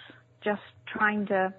[0.44, 1.54] just trying to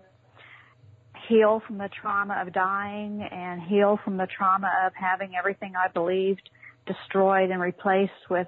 [1.29, 5.89] heal from the trauma of dying and heal from the trauma of having everything I
[5.89, 6.49] believed
[6.87, 8.47] destroyed and replaced with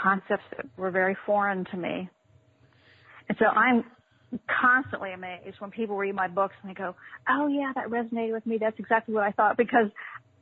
[0.00, 2.08] concepts that were very foreign to me.
[3.28, 3.84] And so I'm
[4.60, 6.94] constantly amazed when people read my books and they go,
[7.28, 8.58] "Oh yeah, that resonated with me.
[8.58, 9.90] That's exactly what I thought." Because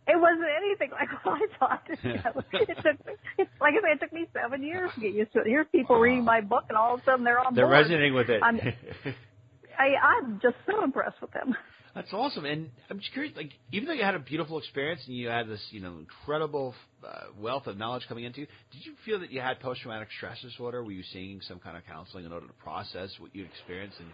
[0.06, 1.82] it wasn't anything like what I thought.
[2.02, 5.12] You know, it took, it's like I said, it took me seven years to get
[5.14, 5.46] used to it.
[5.46, 7.78] Here's people reading my book, and all of a sudden they're on They're board.
[7.78, 8.42] resonating with it.
[8.42, 8.58] I'm,
[9.78, 11.54] I, I'm just so impressed with them.
[11.94, 12.46] That's awesome.
[12.46, 15.46] And I'm just curious, like, even though you had a beautiful experience and you had
[15.46, 16.74] this, you know, incredible
[17.06, 20.40] uh, wealth of knowledge coming into you, did you feel that you had post-traumatic stress
[20.40, 20.82] disorder?
[20.82, 23.98] Were you seeing some kind of counseling in order to process what you experienced?
[24.00, 24.08] And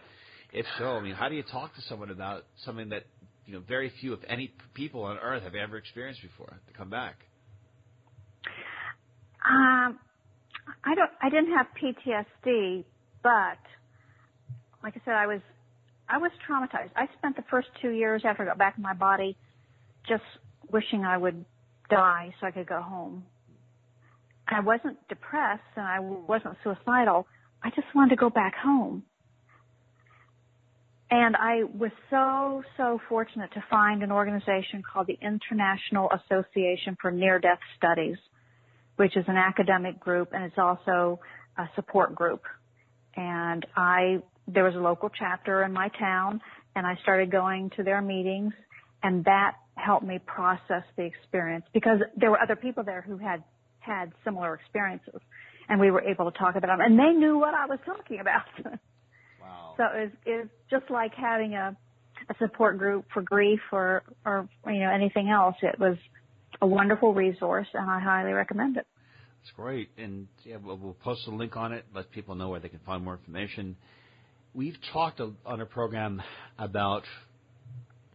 [0.53, 3.05] if so, I mean, how do you talk to someone about something that,
[3.47, 6.91] you know, very few, if any, people on Earth have ever experienced before to come
[6.91, 7.17] back?
[9.49, 9.99] Um,
[10.85, 11.11] I don't.
[11.23, 12.85] I didn't have PTSD,
[13.23, 13.59] but
[14.83, 15.41] like I said, I was
[16.09, 16.91] I was traumatized.
[16.97, 19.37] I spent the first two years after I got back in my body
[20.09, 20.23] just
[20.71, 21.45] wishing I would
[21.91, 23.25] die so I could go home.
[24.47, 27.27] I wasn't depressed and I wasn't suicidal.
[27.63, 29.03] I just wanted to go back home.
[31.11, 37.11] And I was so, so fortunate to find an organization called the International Association for
[37.11, 38.17] Near Death Studies,
[38.97, 41.21] which is an academic group and it's also
[41.57, 42.43] a support group.
[43.17, 46.41] And I, there was a local chapter in my town
[46.75, 48.53] and I started going to their meetings
[49.03, 53.45] and that helped me process the experience because there were other people there who had
[53.81, 55.21] had similar experiences
[55.69, 58.21] and we were able to talk about them and they knew what I was talking
[58.21, 58.47] about.
[59.41, 59.75] Wow.
[59.77, 61.75] So it was, it just like having a,
[62.29, 65.55] a support group for grief or, or, you know, anything else.
[65.63, 65.97] It was
[66.61, 68.87] a wonderful resource and I highly recommend it.
[69.41, 69.91] That's great.
[69.97, 72.81] And yeah, we'll, we'll post a link on it, let people know where they can
[72.81, 73.77] find more information.
[74.55, 76.23] We've talked on a program
[76.59, 77.05] about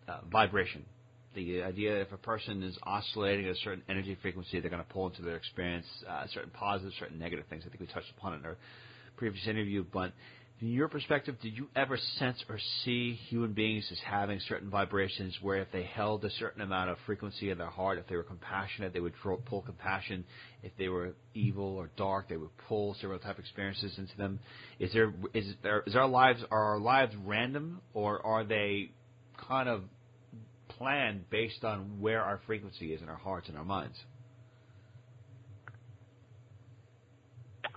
[0.07, 0.83] uh, vibration.
[1.35, 4.93] The idea if a person is oscillating at a certain energy frequency, they're going to
[4.93, 7.63] pull into their experience uh, certain positive, certain negative things.
[7.65, 8.57] I think we touched upon it in our
[9.15, 9.85] previous interview.
[9.93, 10.11] But
[10.63, 15.37] from your perspective, did you ever sense or see human beings as having certain vibrations
[15.41, 18.23] where if they held a certain amount of frequency in their heart, if they were
[18.23, 19.11] compassionate, they would
[19.45, 20.23] pull compassion.
[20.61, 24.39] If they were evil or dark, they would pull several type experiences into them.
[24.79, 28.91] Is there is there is our lives are our lives random or are they
[29.49, 29.83] kind of
[30.69, 33.97] planned based on where our frequency is in our hearts and our minds?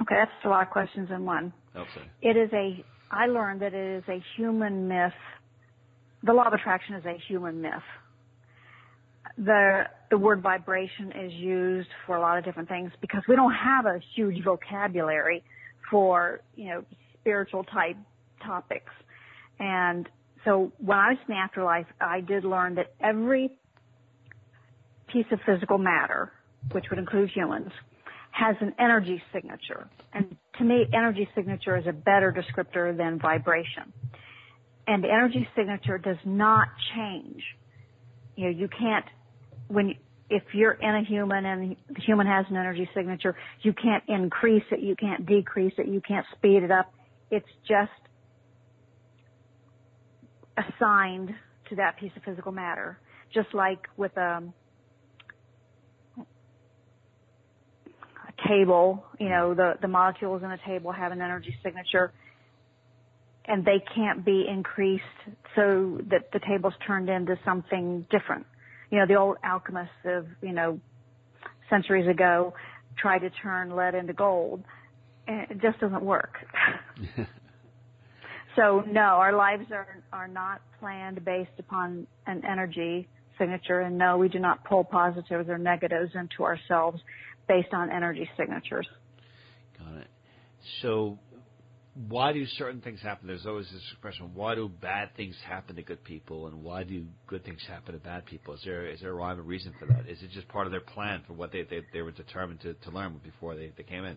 [0.02, 1.52] Okay, that's a lot of questions in one.
[1.76, 2.10] Okay.
[2.22, 5.12] It is a, I learned that it is a human myth.
[6.22, 7.72] The law of attraction is a human myth.
[9.38, 13.52] The, the word vibration is used for a lot of different things because we don't
[13.52, 15.44] have a huge vocabulary
[15.90, 16.84] for, you know,
[17.20, 17.96] spiritual type
[18.44, 18.92] topics.
[19.58, 20.08] And
[20.44, 23.50] so when I was in the afterlife, I did learn that every
[25.12, 26.32] piece of physical matter,
[26.72, 27.70] which would include humans,
[28.30, 29.88] has an energy signature.
[30.12, 33.92] And to me, energy signature is a better descriptor than vibration.
[34.86, 37.42] And energy signature does not change.
[38.36, 39.04] You know, you can't,
[39.68, 39.94] when,
[40.30, 44.64] if you're in a human and the human has an energy signature, you can't increase
[44.70, 46.92] it, you can't decrease it, you can't speed it up.
[47.30, 47.90] It's just
[50.56, 51.30] assigned
[51.68, 52.98] to that piece of physical matter.
[53.34, 54.65] Just like with um, a
[58.48, 59.34] table, you mm-hmm.
[59.34, 62.12] know, the, the molecules in a table have an energy signature
[63.46, 65.04] and they can't be increased
[65.54, 68.44] so that the table's turned into something different.
[68.90, 70.80] You know, the old alchemists of, you know,
[71.70, 72.54] centuries ago
[72.98, 74.64] tried to turn lead into gold
[75.26, 76.34] and it just doesn't work.
[78.56, 84.16] so no, our lives are, are not planned based upon an energy signature and no,
[84.16, 87.00] we do not pull positives or negatives into ourselves
[87.48, 88.86] based on energy signatures.
[89.78, 90.08] Got it.
[90.82, 91.18] So,
[92.08, 93.26] why do certain things happen?
[93.26, 97.04] There's always this expression: why do bad things happen to good people, and why do
[97.26, 98.54] good things happen to bad people?
[98.54, 100.08] Is there is there a rhyme or reason for that?
[100.08, 102.74] Is it just part of their plan for what they they, they were determined to,
[102.74, 104.16] to learn before they, they came in?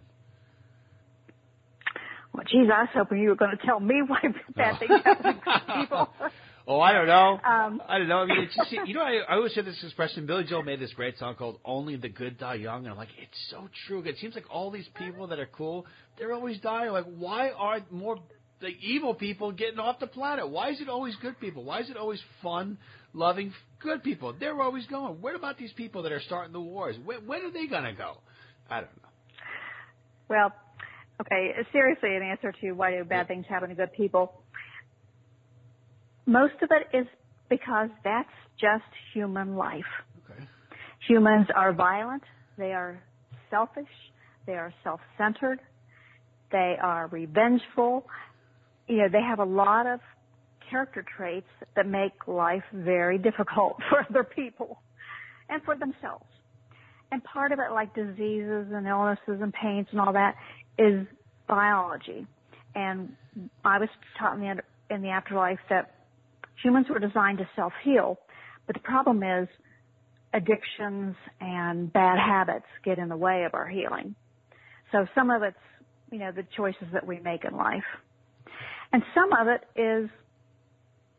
[2.34, 4.20] Well, geez, I was hoping you were going to tell me why
[4.56, 6.10] bad things happen to good people.
[6.72, 7.40] Oh, I don't know.
[7.44, 8.20] Um, I don't know.
[8.20, 10.28] I mean, it's just, you know, I, I always say this expression.
[10.28, 13.10] Billy Joel made this great song called "Only the Good Die Young," and I'm like,
[13.20, 14.04] it's so true.
[14.04, 15.88] It seems like all these people that are cool,
[16.20, 16.92] they're always dying.
[16.92, 18.20] Like, why are more
[18.62, 20.48] the evil people getting off the planet?
[20.48, 21.64] Why is it always good people?
[21.64, 22.78] Why is it always fun,
[23.14, 23.52] loving,
[23.82, 24.36] good people?
[24.40, 25.20] They're always going.
[25.22, 26.96] What about these people that are starting the wars?
[27.04, 28.18] When, when are they gonna go?
[28.70, 29.10] I don't know.
[30.30, 30.52] Well,
[31.22, 34.44] okay, seriously, in answer to why do bad things happen to good people,
[36.30, 37.08] most of it is
[37.50, 38.30] because that's
[38.62, 39.82] just human life.
[40.30, 40.44] Okay.
[41.08, 42.24] Humans are violent,
[42.58, 43.02] they are
[43.50, 43.88] selfish,
[44.46, 45.60] they are self-centered,
[46.52, 48.06] they are revengeful.
[48.88, 50.00] You know, they have a lot of
[50.70, 54.82] character traits that make life very difficult for other people
[55.50, 56.26] and for themselves.
[57.12, 60.36] And part of it, like diseases and illnesses and pains and all that,
[60.78, 61.08] is
[61.48, 62.28] biology.
[62.76, 63.14] And
[63.66, 63.90] I was
[64.20, 65.99] taught in the, in the afterlife that
[66.64, 68.20] humans were designed to self-heal,
[68.68, 69.48] but the problem is
[70.34, 74.16] addictions and bad habits get in the way of our healing.
[74.92, 75.58] So some of it's,
[76.12, 77.84] you know, the choices that we make in life.
[78.92, 80.10] And some of it is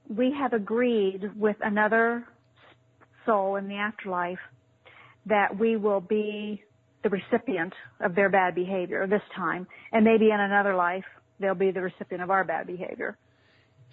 [0.08, 2.24] we have agreed with another
[3.26, 4.38] soul in the afterlife
[5.26, 6.62] that we will be
[7.02, 11.04] the recipient of their bad behavior this time, and maybe in another life
[11.38, 13.16] they'll be the recipient of our bad behavior.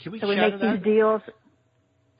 [0.02, 1.22] Can we So we make these deals.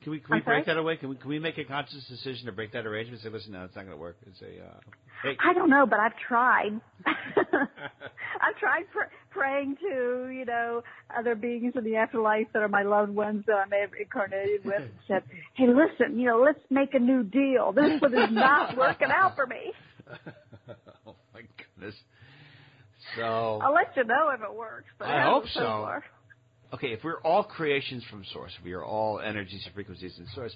[0.02, 0.56] Can we, can we I'm sorry?
[0.58, 0.96] break that away?
[0.96, 3.22] Can we, can we make a conscious decision to break that arrangement?
[3.22, 4.16] Say, listen, no, it's not going to work.
[4.26, 4.78] It's a, uh,
[5.24, 6.80] hey, I don't know, but I've tried.
[7.06, 10.82] I've tried pr- praying to, you know,
[11.18, 14.64] other beings in the afterlife that are my loved ones that I may have incarnated
[14.64, 15.22] with and said,
[15.54, 17.72] hey, listen, you know, let's make a new deal.
[17.72, 19.72] This one is not working out for me.
[21.06, 21.96] oh my goodness.
[23.16, 24.88] So, I'll let you know if it works.
[24.98, 25.60] But I hope so.
[25.60, 25.88] so.
[26.72, 30.54] Okay, if we're all creations from source, we are all energies and frequencies in source.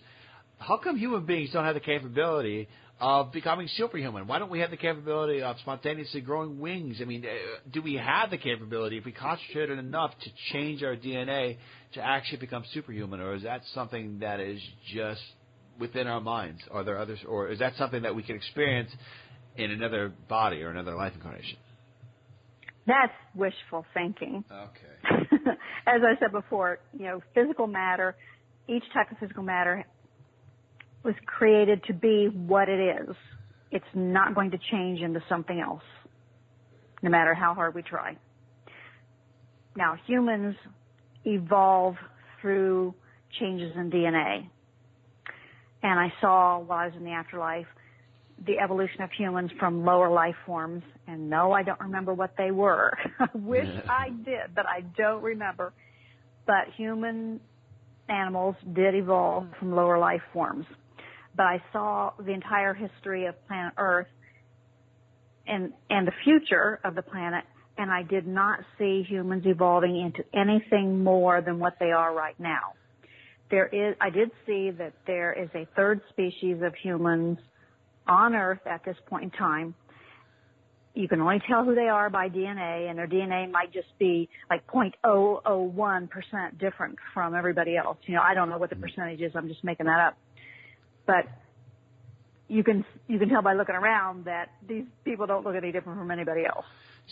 [0.58, 2.68] How come human beings don't have the capability
[3.00, 4.28] of becoming superhuman?
[4.28, 6.98] Why don't we have the capability of spontaneously growing wings?
[7.00, 10.94] I mean, uh, do we have the capability if we concentrated enough to change our
[10.94, 11.56] DNA
[11.94, 14.60] to actually become superhuman, or is that something that is
[14.94, 15.22] just
[15.80, 16.60] within our minds?
[16.70, 18.90] Are there others, or is that something that we can experience
[19.56, 21.58] in another body or another life incarnation?
[22.86, 24.44] That's wishful thinking.
[24.50, 25.21] Okay.
[25.86, 28.16] As I said before, you know, physical matter,
[28.68, 29.84] each type of physical matter
[31.04, 33.16] was created to be what it is.
[33.70, 35.82] It's not going to change into something else,
[37.02, 38.16] no matter how hard we try.
[39.76, 40.54] Now, humans
[41.24, 41.96] evolve
[42.40, 42.94] through
[43.40, 44.48] changes in DNA.
[45.82, 47.66] And I saw while I was in the afterlife
[48.46, 50.82] the evolution of humans from lower life forms.
[51.06, 52.92] And no, I don't remember what they were.
[53.20, 55.72] I wish I did, but I don't remember.
[56.46, 57.40] But human
[58.08, 60.66] animals did evolve from lower life forms.
[61.36, 64.08] But I saw the entire history of planet Earth
[65.46, 67.44] and, and the future of the planet,
[67.78, 72.38] and I did not see humans evolving into anything more than what they are right
[72.38, 72.74] now.
[73.50, 77.38] There is, I did see that there is a third species of humans
[78.06, 79.74] on Earth at this point in time.
[80.94, 84.28] You can only tell who they are by DNA, and their DNA might just be
[84.50, 87.96] like 0.001% different from everybody else.
[88.04, 88.84] You know, I don't know what the mm-hmm.
[88.84, 89.32] percentage is.
[89.34, 90.18] I'm just making that up.
[91.06, 91.24] But
[92.48, 95.98] you can you can tell by looking around that these people don't look any different
[95.98, 96.66] from anybody else.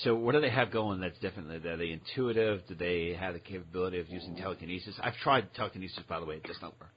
[0.05, 1.51] So what do they have going that's different?
[1.67, 2.61] Are they intuitive?
[2.69, 4.43] Do they have the capability of using mm.
[4.43, 4.95] telekinesis?
[5.03, 6.37] I've tried telekinesis, by the way.
[6.37, 6.93] It does not work.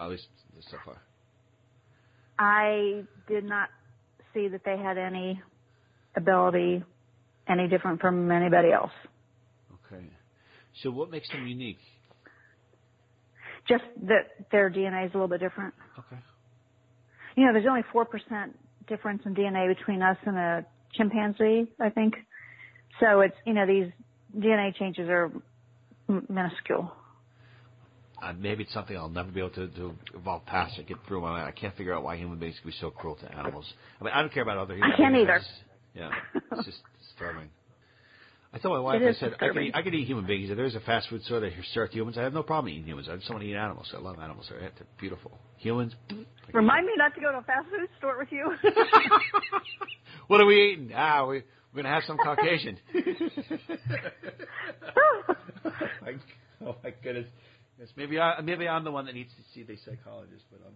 [0.00, 0.28] At least
[0.70, 0.96] so far.
[2.38, 3.68] I did not
[4.34, 5.42] see that they had any
[6.16, 6.84] ability
[7.48, 8.90] any different from anybody else.
[9.86, 10.04] Okay.
[10.82, 11.78] So what makes them unique?
[13.68, 15.74] Just that their DNA is a little bit different.
[15.98, 16.20] Okay.
[17.36, 18.06] You know, there's only 4%
[18.86, 22.14] difference in DNA between us and a chimpanzee, I think.
[23.00, 23.90] So it's, you know, these
[24.36, 25.30] DNA changes are
[26.08, 26.92] m- minuscule.
[28.22, 31.20] Uh, maybe it's something I'll never be able to, to evolve past or get through
[31.20, 31.46] my mind.
[31.46, 33.64] I can't figure out why human beings can be so cruel to animals.
[34.00, 35.38] I mean, I don't care about other human I can't either.
[35.38, 35.50] just-
[35.94, 36.10] Yeah,
[36.52, 37.48] it's just disturbing.
[38.52, 40.48] I told my wife, I said, I could, eat, I could eat human beings.
[40.50, 43.06] If there's a fast food store that serves humans, I have no problem eating humans.
[43.10, 43.92] I just want to eat animals.
[43.94, 44.46] I love animals.
[44.48, 45.32] They're, they're beautiful.
[45.58, 45.94] Humans.
[46.54, 48.50] Remind me not to go to a fast food store with you.
[50.28, 50.92] What are we eating?
[50.94, 52.78] Ah, we, we're going to have some Caucasian.
[56.02, 56.12] my,
[56.66, 57.26] oh my goodness.
[57.78, 60.74] Yes, maybe I maybe I'm the one that needs to see the psychologist, but um,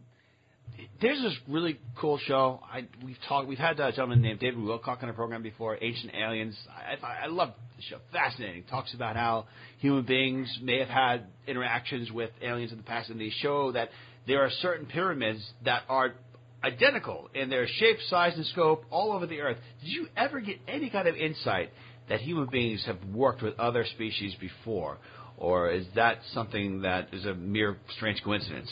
[1.00, 2.60] there's this really cool show.
[2.72, 3.48] I we've talked.
[3.48, 5.76] We've had a gentleman named David Wilcock on the program before.
[5.80, 6.56] Ancient Aliens.
[6.70, 7.98] I, I, I love the show.
[8.12, 8.62] Fascinating.
[8.70, 9.46] Talks about how
[9.78, 13.88] human beings may have had interactions with aliens in the past, and they show that
[14.28, 16.14] there are certain pyramids that are
[16.62, 19.56] identical in their shape, size, and scope all over the Earth.
[19.80, 21.70] Did you ever get any kind of insight
[22.08, 24.98] that human beings have worked with other species before,
[25.42, 28.70] or is that something that is a mere strange coincidence?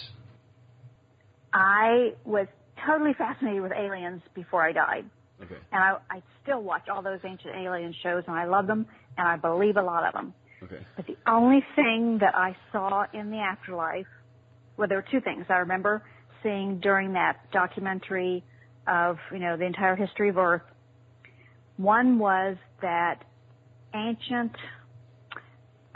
[1.52, 2.46] I was
[2.86, 5.04] totally fascinated with aliens before I died.
[5.42, 5.56] Okay.
[5.72, 8.86] And I, I still watch all those ancient alien shows and I love them
[9.18, 10.32] and I believe a lot of them.
[10.62, 10.78] Okay.
[10.94, 14.06] But the only thing that I saw in the afterlife,
[14.76, 16.04] well, there were two things I remember
[16.44, 18.44] seeing during that documentary
[18.86, 20.62] of, you know, the entire history of Earth.
[21.78, 23.24] One was that
[23.92, 24.52] ancient,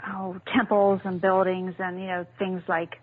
[0.07, 2.95] oh, temples and buildings and, you know, things like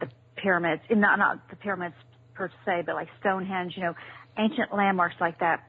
[0.00, 1.94] the pyramids, not, not the pyramids
[2.34, 3.94] per se, but like Stonehenge, you know,
[4.38, 5.64] ancient landmarks like that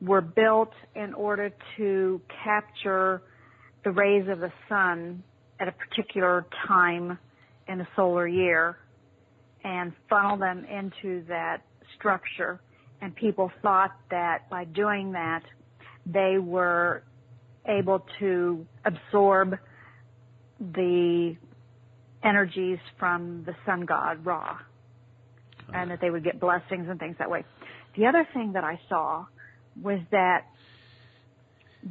[0.00, 3.22] were built in order to capture
[3.84, 5.22] the rays of the sun
[5.60, 7.18] at a particular time
[7.68, 8.76] in the solar year
[9.64, 11.62] and funnel them into that
[11.96, 12.60] structure.
[13.00, 15.42] And people thought that by doing that,
[16.04, 17.04] they were
[17.66, 19.54] able to absorb
[20.74, 21.36] the
[22.24, 24.58] energies from the sun god Ra
[25.74, 27.44] and that they would get blessings and things that way.
[27.96, 29.26] The other thing that I saw
[29.80, 30.46] was that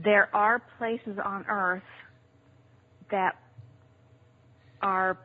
[0.04, 1.84] there are places on earth
[3.12, 3.36] that
[4.82, 5.18] are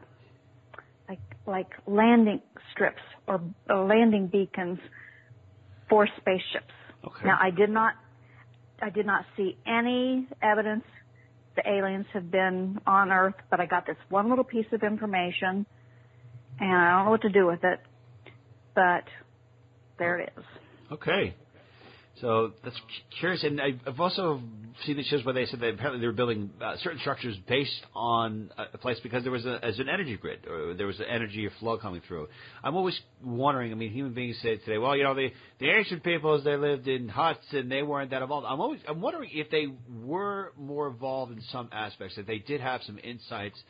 [1.09, 2.40] like like landing
[2.72, 3.40] strips or,
[3.70, 4.78] or landing beacons
[5.88, 6.74] for spaceships.
[7.07, 7.26] Okay.
[7.26, 7.94] Now I did not
[8.82, 10.84] I did not see any evidence
[11.57, 15.66] the aliens have been on Earth, but I got this one little piece of information
[16.61, 17.80] and I don't know what to do with it.
[18.74, 19.04] But
[19.98, 20.44] there it is.
[20.92, 21.34] Okay.
[22.20, 22.80] So that's
[23.20, 24.40] curious, and I've also
[24.84, 27.84] seen the shows where they said that apparently they were building uh, certain structures based
[27.94, 30.98] on a a place because there was a, as an energy grid or there was
[30.98, 32.28] an energy flow coming through.
[32.64, 33.70] I'm always wondering.
[33.70, 35.28] I mean, human beings say today, well, you know, the
[35.60, 38.46] the ancient peoples they lived in huts and they weren't that evolved.
[38.48, 39.66] I'm always I'm wondering if they
[40.02, 43.62] were more evolved in some aspects, that they did have some insights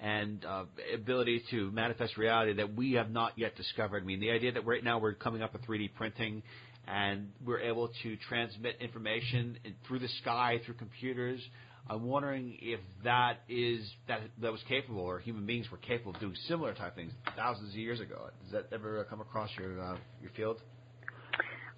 [0.00, 4.02] and uh, ability to manifest reality that we have not yet discovered.
[4.02, 6.42] I mean, the idea that right now we're coming up with 3D printing
[6.86, 11.40] and we're able to transmit information in- through the sky, through computers.
[11.88, 16.20] I'm wondering if that is that that was capable, or human beings were capable of
[16.20, 18.30] doing similar type things thousands of years ago.
[18.44, 20.60] Does that ever come across your uh, your field?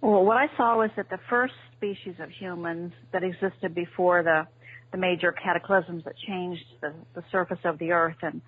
[0.03, 4.47] Well, what I saw was that the first species of humans that existed before the
[4.93, 8.41] the major cataclysms that changed the, the surface of the earth and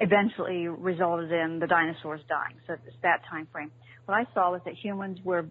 [0.00, 2.56] eventually resulted in the dinosaurs dying.
[2.66, 3.70] So it's that time frame.
[4.04, 5.46] What I saw was that humans were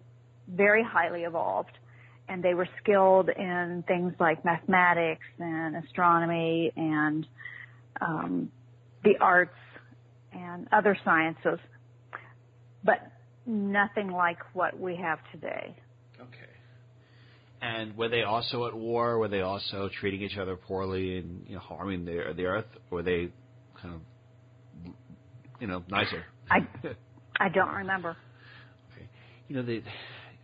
[0.54, 1.76] very highly evolved
[2.30, 7.26] and they were skilled in things like mathematics and astronomy and
[8.00, 8.52] um,
[9.02, 9.56] the arts
[10.32, 11.58] and other sciences,
[12.84, 13.10] but
[13.46, 15.76] nothing like what we have today.
[16.20, 16.50] Okay.
[17.60, 19.18] And were they also at war?
[19.18, 22.66] Were they also treating each other poorly and you know, harming the the earth?
[22.90, 23.30] Or were they
[23.82, 24.92] kind of
[25.58, 26.24] you know nicer?
[26.48, 26.58] I
[27.40, 28.16] I don't remember.
[28.92, 29.08] Okay.
[29.48, 29.82] You know, they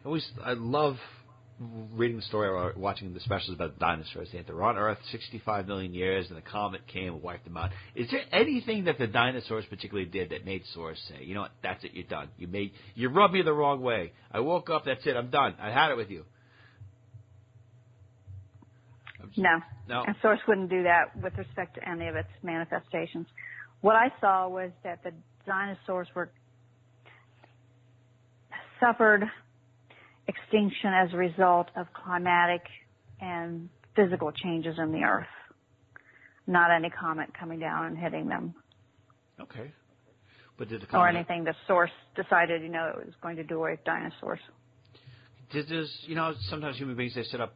[0.06, 0.26] always.
[0.42, 0.96] I love
[1.94, 4.28] reading the story or watching the specials about dinosaurs.
[4.32, 7.70] They were on Earth 65 million years, and the comet came and wiped them out.
[7.94, 11.52] Is there anything that the dinosaurs particularly did that made Source say, "You know what?
[11.62, 11.92] That's it.
[11.94, 12.28] You're done.
[12.38, 12.72] You made.
[12.94, 14.12] You rubbed me the wrong way.
[14.30, 14.84] I woke up.
[14.84, 15.16] That's it.
[15.16, 15.54] I'm done.
[15.58, 16.24] I had it with you."
[19.26, 19.60] Just- No.
[19.88, 20.04] No.
[20.04, 23.26] And Source wouldn't do that with respect to any of its manifestations.
[23.80, 25.12] What I saw was that the
[25.46, 26.30] dinosaurs were
[28.78, 29.30] suffered
[30.28, 32.62] extinction as a result of climatic
[33.20, 35.26] and physical changes in the earth.
[36.46, 38.54] Not any comet coming down and hitting them
[39.40, 39.72] Okay.
[40.58, 43.56] But did the or anything the source decided, you know, it was going to do
[43.56, 44.40] away with dinosaurs.
[45.52, 47.54] Did this, you know, sometimes human beings they set up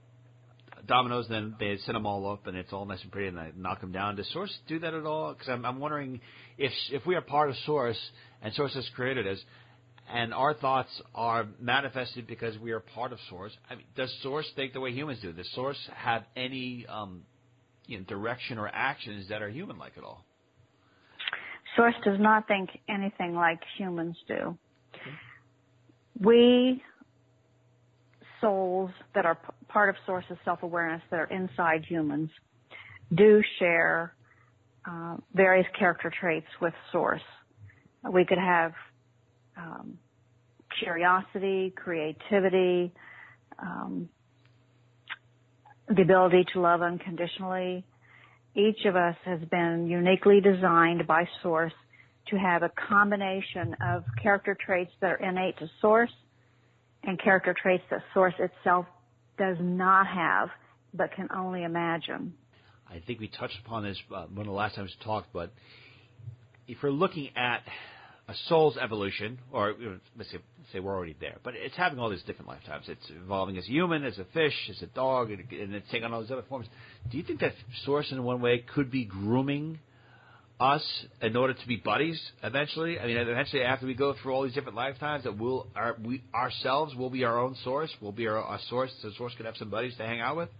[0.86, 3.50] dominoes, then they set them all up, and it's all nice and pretty, and they
[3.56, 4.16] knock them down.
[4.16, 5.32] Does Source do that at all?
[5.32, 6.20] Because I'm, I'm wondering
[6.58, 7.98] if if we are part of Source
[8.42, 9.38] and Source has created us,
[10.12, 13.52] and our thoughts are manifested because we are part of Source.
[13.68, 15.32] I mean, does Source think the way humans do?
[15.32, 17.22] Does Source have any um,
[17.86, 20.24] you know, direction or actions that are human-like at all?
[21.76, 24.58] Source does not think anything like humans do.
[26.20, 26.82] We
[28.40, 32.30] souls that are p- part of Source's self-awareness that are inside humans
[33.14, 34.14] do share
[34.90, 37.20] uh, various character traits with Source.
[38.10, 38.72] We could have
[39.60, 39.98] um,
[40.82, 42.92] curiosity, creativity,
[43.58, 44.08] um,
[45.88, 47.84] the ability to love unconditionally.
[48.54, 51.72] Each of us has been uniquely designed by Source
[52.28, 56.12] to have a combination of character traits that are innate to Source
[57.04, 58.86] and character traits that Source itself
[59.38, 60.48] does not have
[60.92, 62.34] but can only imagine.
[62.88, 65.52] I think we touched upon this uh, one of the last times we talked, but
[66.66, 67.62] if we're looking at
[68.30, 69.74] a soul's evolution, or
[70.16, 70.38] let's say,
[70.72, 72.84] say we're already there, but it's having all these different lifetimes.
[72.88, 76.04] It's evolving as a human, as a fish, as a dog, and, and it's taking
[76.04, 76.66] on all these other forms.
[77.10, 77.54] Do you think that
[77.84, 79.80] Source, in one way, could be grooming
[80.60, 80.84] us
[81.20, 83.00] in order to be buddies eventually?
[83.00, 86.22] I mean, eventually, after we go through all these different lifetimes, that we'll our, we
[86.32, 87.90] ourselves will be our own source.
[88.00, 88.92] We'll be our, our source.
[89.02, 90.50] So Source could have some buddies to hang out with.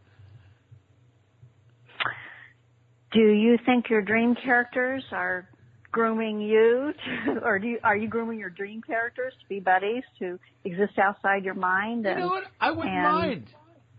[3.12, 5.48] Do you think your dream characters are
[5.92, 6.92] grooming you,
[7.26, 10.98] to, or do you, are you grooming your dream characters to be buddies to exist
[10.98, 12.04] outside your mind?
[12.04, 12.44] You And, know what?
[12.60, 13.46] I wouldn't and- mind.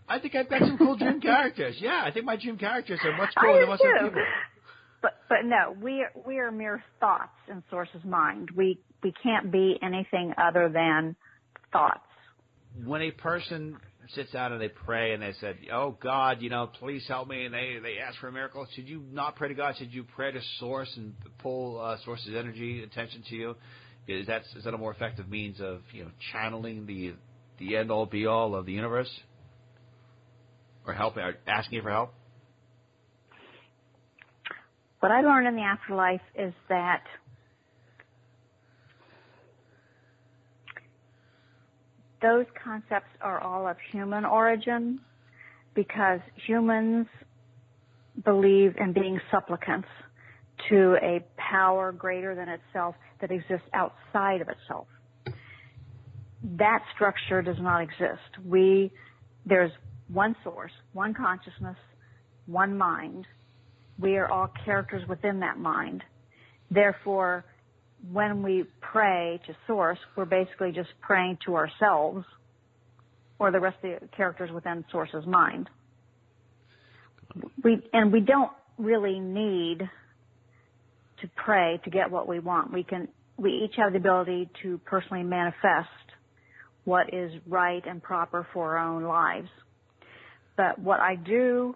[0.10, 1.78] I think I've got some cool dream characters.
[1.80, 4.06] Yeah, I think my dream characters are much cooler than most other too.
[4.08, 4.24] people.
[5.02, 8.50] But but no, we are, we are mere thoughts in Source's mind.
[8.56, 11.16] We we can't be anything other than
[11.72, 12.02] thoughts.
[12.84, 13.78] when a person
[14.10, 17.46] sits down and they pray and they said, "Oh God, you know, please help me,"
[17.46, 19.76] and they they ask for a miracle, should you not pray to God?
[19.78, 23.56] Should you pray to Source and pull uh, Source's energy attention to you?
[24.08, 27.14] Is that is that a more effective means of you know channeling the
[27.60, 29.12] the end all be all of the universe,
[30.86, 32.14] or helping, or asking for help?
[35.00, 37.04] What I learned in the afterlife is that
[42.22, 45.00] those concepts are all of human origin
[45.74, 47.08] because humans
[48.24, 49.88] believe in being supplicants
[50.70, 54.88] to a power greater than itself that exists outside of itself.
[56.58, 58.46] That structure does not exist.
[58.46, 58.92] We,
[59.46, 59.72] there's
[60.08, 61.78] one source, one consciousness,
[62.46, 63.26] one mind.
[64.00, 66.04] We are all characters within that mind.
[66.70, 67.46] Therefore,
[68.10, 72.26] when we pray to source, we're basically just praying to ourselves
[73.40, 75.70] or the rest of the characters within source's mind.
[77.64, 79.80] We, and we don't really need
[81.22, 82.74] to pray to get what we want.
[82.74, 85.90] We can, we each have the ability to personally manifest
[86.84, 89.50] what is right and proper for our own lives.
[90.58, 91.76] But what I do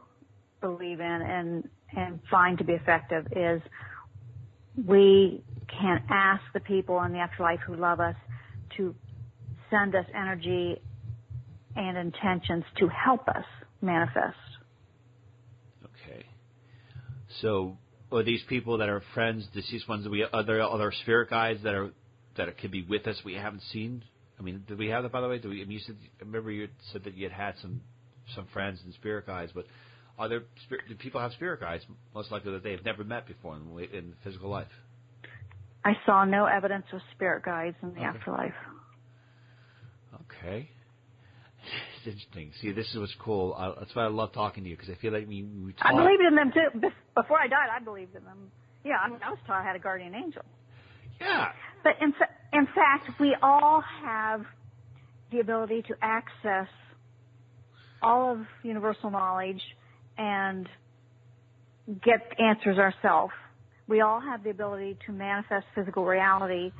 [0.61, 3.61] believe in and, and find to be effective is
[4.77, 8.15] we can ask the people in the afterlife who love us
[8.77, 8.93] to
[9.69, 10.81] send us energy
[11.75, 13.45] and intentions to help us
[13.81, 14.37] manifest.
[15.83, 16.25] Okay.
[17.41, 17.77] So,
[18.11, 21.91] are these people that are friends, deceased ones, we other other spirit guides that are
[22.37, 24.03] that could be with us we haven't seen?
[24.39, 25.39] I mean, did we have that by the way?
[25.39, 25.61] Did we?
[25.61, 27.81] I mean, you said, remember you said that you had had some
[28.35, 29.65] some friends and spirit guides, but
[30.17, 30.43] are there
[30.87, 31.85] do people have spirit guides?
[32.13, 34.67] Most likely that they've never met before in, in physical life.
[35.83, 38.05] I saw no evidence of spirit guides in the Okay.
[38.05, 38.53] afterlife.
[40.41, 40.69] Okay.
[41.97, 42.51] It's interesting.
[42.61, 43.55] See, this is what's cool.
[43.57, 45.91] I, that's why I love talking to you because I feel like we we talk.
[45.91, 46.79] I believed in them too.
[47.15, 48.51] Before I died, I believed in them.
[48.83, 50.43] Yeah, I mean, I was taught I had a guardian angel.
[51.19, 51.47] Yeah.
[51.83, 54.43] But in, fa- in fact, we all have
[55.31, 56.67] the ability to access
[58.03, 59.61] all of universal knowledge
[60.17, 60.67] and
[62.03, 63.33] get answers ourselves.
[63.87, 66.71] We all have the ability to manifest physical reality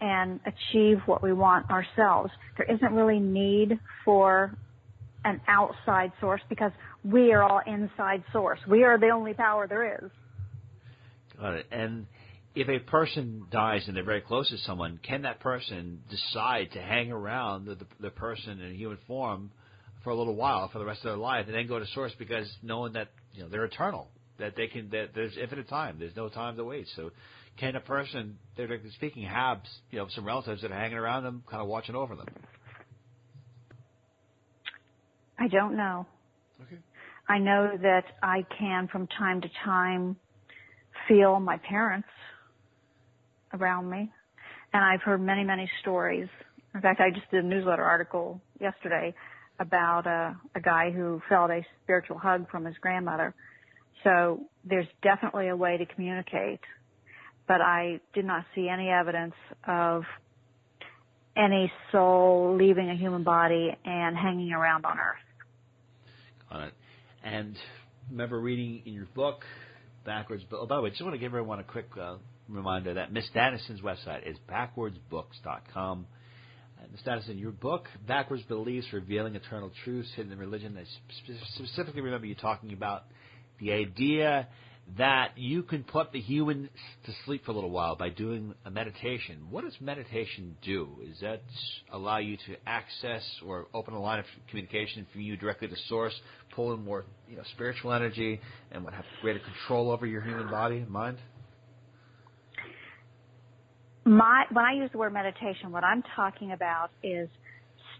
[0.00, 2.30] and achieve what we want ourselves.
[2.56, 4.56] There isn't really need for
[5.24, 6.72] an outside source because
[7.04, 8.58] we are all inside source.
[8.68, 10.10] We are the only power there is.
[11.38, 11.66] Got it.
[11.70, 12.06] And
[12.54, 16.82] if a person dies and they're very close to someone, can that person decide to
[16.82, 19.50] hang around the, the, the person in human form
[20.04, 22.12] for a little while, for the rest of their life, and then go to source
[22.18, 26.16] because knowing that you know they're eternal, that they can, that there's infinite time, there's
[26.16, 26.86] no time to wait.
[26.96, 27.10] So,
[27.58, 31.42] can a person, they're speaking, have you know some relatives that are hanging around them,
[31.50, 32.26] kind of watching over them?
[35.38, 36.06] I don't know.
[36.62, 36.78] Okay.
[37.28, 40.16] I know that I can from time to time
[41.08, 42.08] feel my parents
[43.52, 44.10] around me.
[44.72, 46.28] And I've heard many, many stories.
[46.74, 49.14] In fact, I just did a newsletter article yesterday
[49.62, 53.34] about a, a guy who felt a spiritual hug from his grandmother.
[54.04, 56.60] So there's definitely a way to communicate,
[57.46, 59.34] but I did not see any evidence
[59.66, 60.02] of
[61.36, 65.16] any soul leaving a human body and hanging around on earth.
[66.50, 66.74] Got it.
[67.24, 67.56] And
[68.10, 69.44] remember reading in your book,
[70.04, 70.42] backwards.
[70.52, 72.16] Oh, by the way, just want to give everyone a quick uh,
[72.48, 75.98] reminder that Miss Danison's website is backwardsbooks.com.
[75.98, 76.06] And
[76.90, 80.76] the status in your book, Backwards Beliefs Revealing Eternal Truths Hidden in Religion.
[80.76, 80.84] I
[81.54, 83.04] specifically remember you talking about
[83.60, 84.48] the idea
[84.98, 86.68] that you can put the human
[87.06, 89.46] to sleep for a little while by doing a meditation.
[89.50, 90.88] What does meditation do?
[91.08, 91.42] Does that
[91.92, 96.14] allow you to access or open a line of communication from you directly to source,
[96.54, 98.40] pull in more you know, spiritual energy,
[98.72, 101.18] and what have greater control over your human body and mind?
[104.04, 107.28] My when I use the word meditation, what I'm talking about is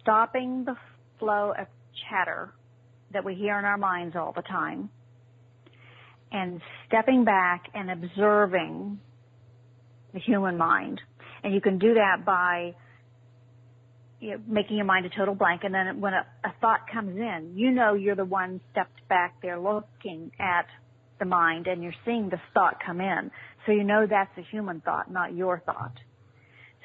[0.01, 0.75] stopping the
[1.19, 1.67] flow of
[2.09, 2.53] chatter
[3.13, 4.91] that we hear in our minds all the time
[6.33, 8.99] and stepping back and observing
[10.13, 11.01] the human mind.
[11.45, 12.75] And you can do that by
[14.21, 15.63] you know, making your mind a total blank.
[15.65, 19.43] And then when a, a thought comes in, you know you're the one stepped back
[19.43, 20.67] there looking at
[21.19, 23.31] the mind and you're seeing the thought come in.
[23.67, 25.95] So you know that's a human thought, not your thought.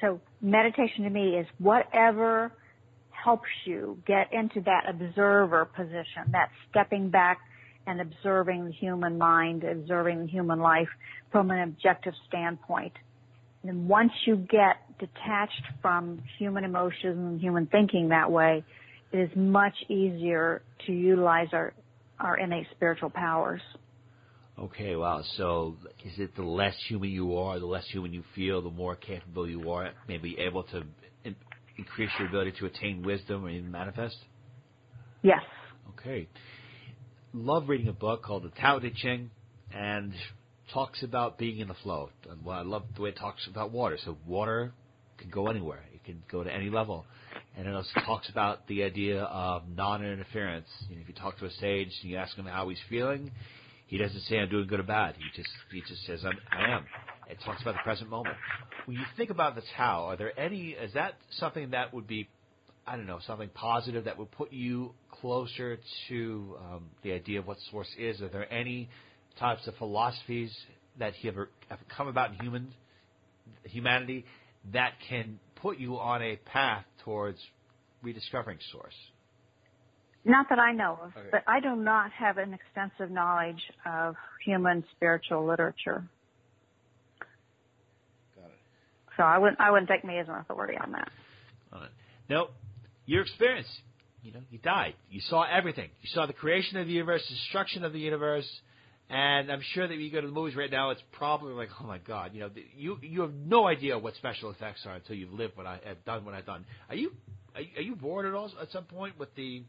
[0.00, 2.52] So meditation to me is whatever
[3.10, 7.38] helps you get into that observer position, that stepping back
[7.86, 10.88] and observing the human mind, observing the human life
[11.32, 12.92] from an objective standpoint.
[13.64, 18.62] And once you get detached from human emotions and human thinking that way,
[19.10, 21.72] it is much easier to utilize our,
[22.20, 23.62] our innate spiritual powers.
[24.58, 25.22] Okay, wow.
[25.36, 28.96] So is it the less human you are, the less human you feel, the more
[28.96, 30.82] capable you are, maybe able to
[31.24, 31.36] in-
[31.76, 34.16] increase your ability to attain wisdom or even manifest?
[35.22, 35.42] Yes.
[35.90, 36.28] Okay.
[37.32, 39.30] Love reading a book called The Tao Te Ching
[39.72, 40.12] and
[40.72, 42.10] talks about being in the flow.
[42.28, 43.96] And well, I love the way it talks about water.
[44.04, 44.72] So water
[45.18, 45.84] can go anywhere.
[45.94, 47.06] It can go to any level.
[47.56, 50.66] And it also talks about the idea of non-interference.
[50.88, 53.30] You know, if you talk to a sage and you ask him how he's feeling,
[53.88, 55.16] he doesn't say I'm doing good or bad.
[55.16, 56.84] He just he just says I'm, I am.
[57.28, 58.36] It talks about the present moment.
[58.84, 60.70] When you think about the Tao, are there any?
[60.70, 62.28] Is that something that would be,
[62.86, 65.78] I don't know, something positive that would put you closer
[66.08, 68.20] to um, the idea of what source is?
[68.20, 68.90] Are there any
[69.38, 70.54] types of philosophies
[70.98, 71.36] that have,
[71.68, 72.74] have come about in human
[73.64, 74.26] humanity
[74.72, 77.38] that can put you on a path towards
[78.02, 78.94] rediscovering source?
[80.24, 81.28] Not that I know of, Okay.
[81.30, 86.04] but I do not have an extensive knowledge of human spiritual literature.
[88.36, 88.58] Got it.
[89.16, 91.08] So I wouldn't, I wouldn't take me as an authority on that.
[91.72, 91.90] on it.
[92.28, 92.48] No,
[93.06, 93.68] your experience.
[94.22, 94.94] You know, you died.
[95.10, 95.88] You saw everything.
[96.02, 98.46] You saw the creation of the universe, destruction of the universe,
[99.08, 100.90] and I'm sure that you go to the movies right now.
[100.90, 104.50] It's probably like, oh my God, you know, you you have no idea what special
[104.50, 106.24] effects are until you've lived what I have done.
[106.24, 106.66] What I've done.
[106.90, 107.12] Are you
[107.54, 109.62] are you, are you bored at all at some point with the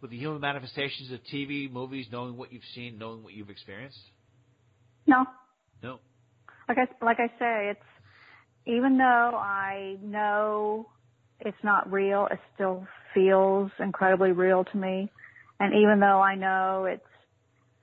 [0.00, 3.98] with the human manifestations of TV, movies, knowing what you've seen, knowing what you've experienced?
[5.06, 5.24] No,
[5.82, 6.00] No.
[6.68, 7.80] like I like I say, it's
[8.66, 10.88] even though I know
[11.40, 15.10] it's not real, it still feels incredibly real to me.
[15.60, 17.02] And even though I know it's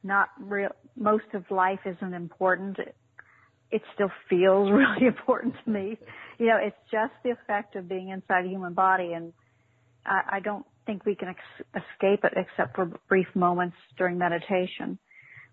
[0.03, 2.77] not real, most of life isn't important.
[2.79, 2.95] It,
[3.71, 5.97] it still feels really important to me.
[6.37, 9.33] You know, it's just the effect of being inside a human body, and
[10.05, 14.97] I, I don't think we can ex- escape it except for brief moments during meditation.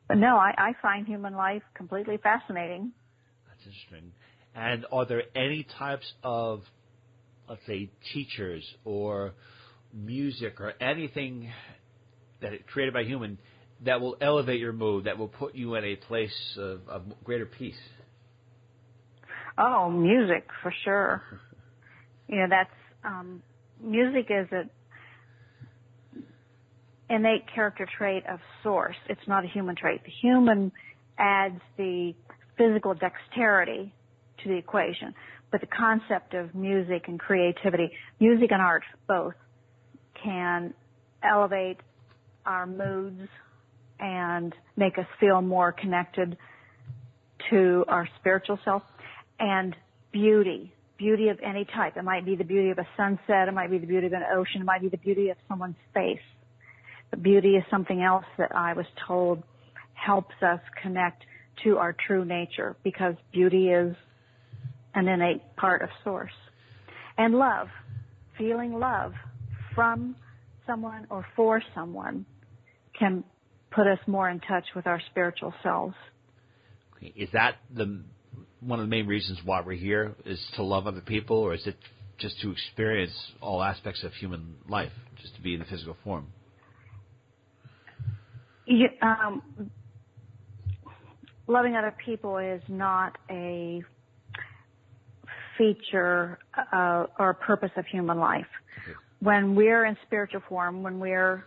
[0.09, 2.93] But no, I, I find human life completely fascinating.
[3.49, 4.12] That's interesting.
[4.55, 6.62] And are there any types of,
[7.49, 9.33] let's say, teachers or
[9.95, 11.51] music or anything
[12.41, 13.39] that is created by human
[13.85, 17.47] that will elevate your mood, that will put you in a place of, of greater
[17.47, 17.78] peace?
[19.59, 21.22] Oh, music for sure.
[22.28, 22.70] You know, that's
[23.05, 23.43] um,
[23.83, 24.64] music is a
[27.12, 28.96] innate character trait of source.
[29.08, 30.02] It's not a human trait.
[30.04, 30.72] The human
[31.18, 32.14] adds the
[32.56, 33.92] physical dexterity
[34.42, 35.14] to the equation,
[35.50, 39.34] but the concept of music and creativity, music and art both,
[40.22, 40.72] can
[41.22, 41.78] elevate
[42.46, 43.28] our moods
[44.00, 46.36] and make us feel more connected
[47.50, 48.82] to our spiritual self
[49.38, 49.76] and
[50.12, 51.96] beauty, beauty of any type.
[51.96, 54.22] It might be the beauty of a sunset, it might be the beauty of an
[54.34, 56.18] ocean, it might be the beauty of someone's face.
[57.20, 59.42] Beauty is something else that I was told
[59.94, 61.24] helps us connect
[61.64, 63.94] to our true nature because beauty is
[64.94, 66.32] an innate part of source.
[67.18, 67.68] And love,
[68.38, 69.12] feeling love
[69.74, 70.16] from
[70.66, 72.24] someone or for someone
[72.98, 73.24] can
[73.70, 75.94] put us more in touch with our spiritual selves.
[77.00, 78.02] Is that the
[78.60, 80.14] one of the main reasons why we're here?
[80.24, 81.76] Is to love other people, or is it
[82.18, 86.28] just to experience all aspects of human life, just to be in the physical form?
[88.66, 89.70] You, um,
[91.46, 93.82] loving other people is not a
[95.58, 96.38] feature
[96.72, 98.46] uh, or purpose of human life.
[99.20, 101.44] When we're in spiritual form, when we're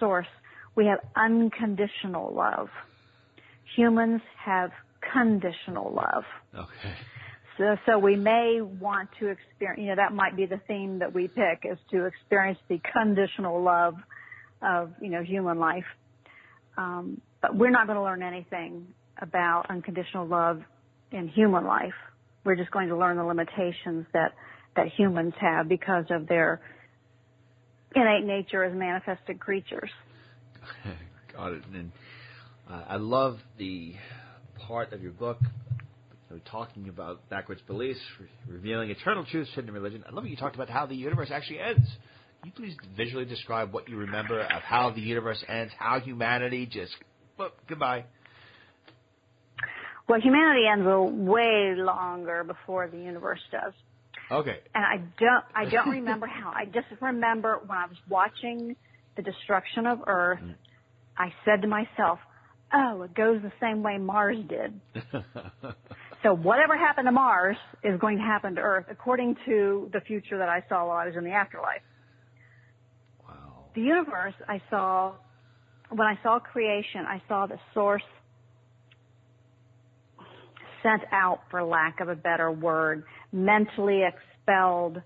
[0.00, 0.26] source,
[0.74, 2.68] we have unconditional love.
[3.76, 4.70] Humans have
[5.12, 6.24] conditional love.
[6.54, 6.94] Okay.
[7.56, 11.14] So, so we may want to experience, you know, that might be the theme that
[11.14, 13.94] we pick is to experience the conditional love
[14.60, 15.84] of, you know, human life.
[16.76, 18.86] Um, but we're not going to learn anything
[19.20, 20.62] about unconditional love
[21.12, 21.94] in human life.
[22.44, 24.32] We're just going to learn the limitations that,
[24.76, 26.60] that humans have because of their
[27.94, 29.90] innate nature as manifested creatures.
[31.32, 31.62] Got it.
[31.72, 31.92] And
[32.70, 33.94] uh, I love the
[34.66, 35.38] part of your book
[36.34, 40.04] know, talking about backwards beliefs, re- revealing eternal truths hidden in religion.
[40.06, 41.88] I love you talked about how the universe actually ends.
[42.44, 46.66] Can you please visually describe what you remember of how the universe ends, how humanity
[46.66, 46.92] just,
[47.38, 48.04] well, goodbye.
[50.06, 53.72] Well, humanity ends way longer before the universe does.
[54.30, 54.58] Okay.
[54.74, 56.50] and I don't I don't remember how.
[56.50, 58.76] I just remember when I was watching
[59.16, 60.54] the destruction of Earth, mm.
[61.16, 62.18] I said to myself,
[62.74, 64.80] "Oh, it goes the same way Mars did."
[66.22, 70.36] so whatever happened to Mars is going to happen to Earth, according to the future
[70.36, 71.80] that I saw while I was in the afterlife.
[73.74, 75.14] The universe I saw
[75.90, 78.02] when I saw creation, I saw the source
[80.82, 85.00] sent out, for lack of a better word, mentally expelled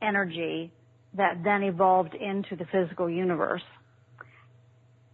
[0.00, 0.72] energy
[1.14, 3.62] that then evolved into the physical universe.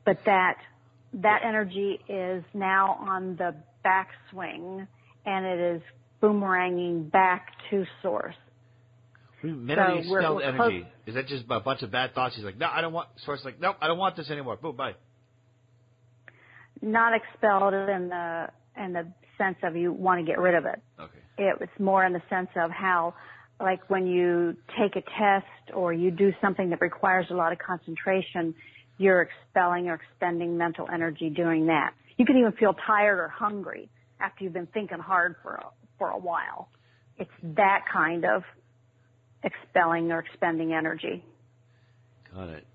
[0.05, 0.57] But that,
[1.15, 4.87] that energy is now on the backswing
[5.27, 5.83] and it is
[6.23, 8.35] boomeranging back to source.
[9.43, 10.87] Mentally So expelled energy.
[11.07, 12.37] Is that just a bunch of bad thoughts?
[12.37, 13.09] He's like, no, I don't want.
[13.25, 14.57] Source like, nope, I don't want this anymore.
[14.57, 14.95] Boom, bye.
[16.83, 19.07] Not expelled in the, in the
[19.39, 20.81] sense of you want to get rid of it.
[21.01, 21.19] Okay.
[21.39, 23.15] it was more in the sense of how
[23.61, 27.59] like when you take a test or you do something that requires a lot of
[27.59, 28.55] concentration
[28.99, 33.89] you're expelling or expending mental energy doing that you can even feel tired or hungry
[34.21, 35.67] after you've been thinking hard for a,
[35.99, 36.69] for a while
[37.17, 38.43] it's that kind of
[39.45, 41.25] expelling or expending energy
[42.35, 42.67] Got it.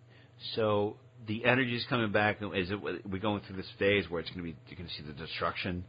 [0.55, 0.97] So
[1.27, 2.37] the energy is coming back.
[2.41, 4.95] Is it we're going through this phase where it's going to be you're going to
[4.95, 5.85] see the destruction?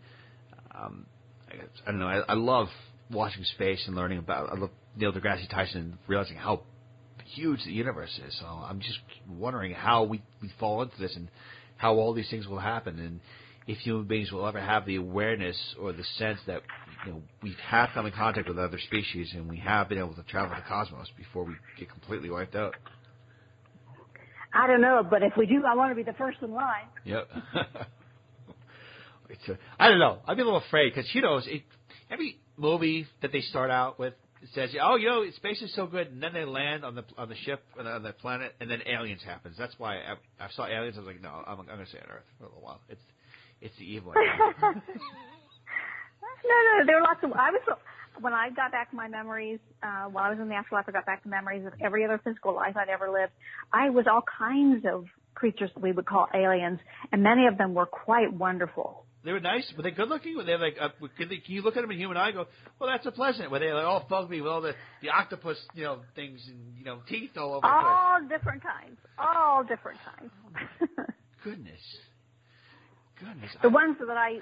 [0.75, 1.07] Um,
[1.49, 1.55] I,
[1.87, 2.07] I don't know.
[2.07, 2.69] I, I love
[3.11, 4.53] watching space and learning about.
[4.53, 6.63] I love Neil deGrasse Tyson realizing how
[7.35, 8.37] huge the universe is.
[8.39, 8.99] So I'm just
[9.29, 11.29] wondering how we we fall into this and
[11.77, 13.21] how all these things will happen and
[13.67, 16.63] if human beings will ever have the awareness or the sense that
[17.05, 20.15] you know we have come in contact with other species and we have been able
[20.15, 22.75] to travel the cosmos before we get completely wiped out.
[24.53, 26.87] i don't know but if we do i want to be the first in line
[27.05, 27.29] Yep.
[29.31, 30.19] it's a, I don't know.
[30.27, 31.63] I'd be a little afraid because you know it,
[32.11, 34.15] every movie that they start out with
[34.55, 37.29] says, "Oh, you know, space is so good," and then they land on the on
[37.29, 39.57] the ship on the, on the planet, and then aliens happens.
[39.59, 40.97] That's why I, I saw aliens.
[40.97, 42.81] I was like, "No, I'm, I'm going to stay on Earth for a little while."
[42.89, 43.03] It's
[43.61, 44.13] it's the evil.
[46.45, 47.33] no, no, there were lots of.
[47.33, 47.61] I was
[48.21, 50.85] when I got back my memories uh, while I was in the afterlife.
[50.89, 53.33] I got back the memories of every other physical life I'd ever lived.
[53.73, 56.79] I was all kinds of creatures that we would call aliens,
[57.13, 59.05] and many of them were quite wonderful.
[59.25, 59.73] They were nice.
[59.75, 60.37] Were they good looking?
[60.37, 60.77] Were they like?
[60.79, 62.27] Uh, could they, can you look at them in human eye?
[62.29, 62.47] and Go,
[62.79, 63.51] well, that's a pleasant.
[63.51, 66.85] Were they like all fugly with all the the octopus, you know, things and you
[66.85, 67.85] know, teeth all over the place?
[67.87, 68.99] All different kinds.
[69.19, 70.31] All different kinds.
[71.43, 71.81] Goodness,
[73.19, 73.51] goodness.
[73.63, 74.39] the I- ones that I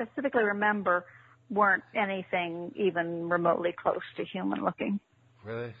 [0.00, 1.04] specifically remember
[1.50, 5.00] weren't anything even remotely close to human looking.
[5.44, 5.74] really.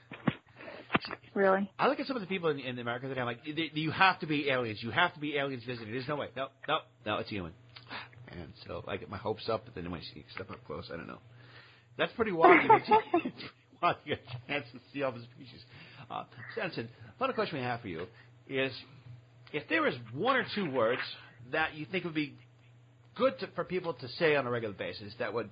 [1.32, 1.70] Really.
[1.78, 4.18] I look at some of the people in, in America that I'm like, you have
[4.20, 4.80] to be aliens.
[4.82, 5.92] You have to be aliens visiting.
[5.92, 6.28] There's no way.
[6.36, 7.52] No, no, no, it's human.
[8.32, 10.90] And so I get my hopes up, but then when I see step up close,
[10.92, 11.18] I don't know.
[11.96, 12.62] That's pretty wild.
[12.62, 13.32] You get,
[13.82, 13.96] wild.
[14.04, 15.60] You get a chance to see all the species.
[16.10, 18.06] Uh, Stenson, final question we have for you
[18.48, 18.72] is,
[19.52, 21.00] if there is one or two words
[21.52, 22.34] that you think would be
[23.20, 25.50] good to, for people to say on a regular basis that would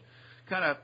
[0.49, 0.79] kind of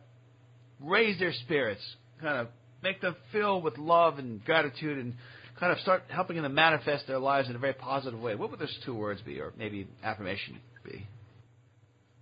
[0.80, 1.80] raise their spirits,
[2.20, 2.48] kind of
[2.82, 5.14] make them fill with love and gratitude and
[5.58, 8.34] kind of start helping them manifest their lives in a very positive way.
[8.34, 11.06] What would those two words be, or maybe affirmation be?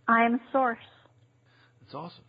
[0.06, 0.78] I am source.
[1.80, 2.24] That's awesome.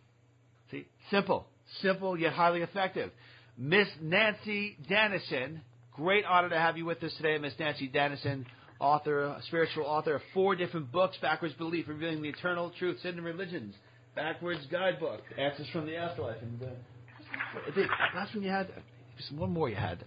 [0.72, 1.46] See, simple,
[1.82, 3.12] simple yet highly effective.
[3.56, 5.60] Miss Nanci Danison,
[5.92, 8.44] great honor to have you with us today, Miss Nanci Danison,
[8.84, 13.24] author, spiritual author of four different books: Backwards Belief, Revealing the Eternal Truths Hidden in
[13.24, 13.74] Religions,
[14.14, 16.66] Backwards Guidebook, Answers from the Afterlife, and uh,
[17.74, 18.68] think last one you had,
[19.16, 20.04] just one more you had.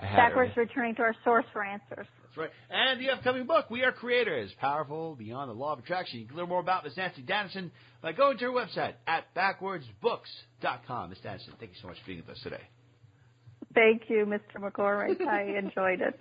[0.00, 0.68] I had Backwards already.
[0.70, 2.06] returning to our source for answers.
[2.36, 2.50] That's right.
[2.70, 6.20] And the upcoming book, We Are Creators, Powerful Beyond the Law of Attraction.
[6.20, 7.70] You can learn more about Miss Nanci Danison
[8.02, 11.10] by going to her website at backwardsbooks.com.
[11.10, 12.60] Miss Danison, thank you so much for being with us today.
[13.74, 14.60] Thank you, Mr.
[14.60, 15.20] McCormick.
[15.26, 16.20] I enjoyed it.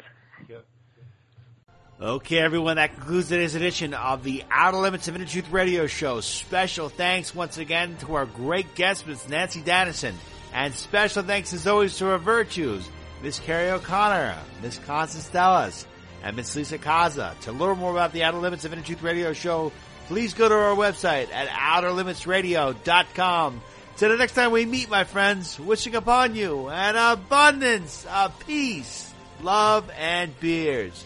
[2.02, 6.20] Okay, everyone, that concludes today's edition of the Outer Limits of Inner Truth Radio Show.
[6.20, 10.12] Special thanks once again to our great guest, Miss Nanci Danison.
[10.54, 12.86] And special thanks as always to our virtues,
[13.24, 15.88] Miss Carrie O'Connor, Miss Constance Dallas,
[16.22, 17.40] and Miss Lisa Kaza.
[17.42, 19.72] To learn more about the Outer Limits of Inner Truth Radio Show,
[20.08, 23.62] please go to our website at outerlimitsradio.com.
[23.96, 29.14] Till the next time we meet, my friends, wishing upon you an abundance of peace,
[29.42, 31.06] love, and beers.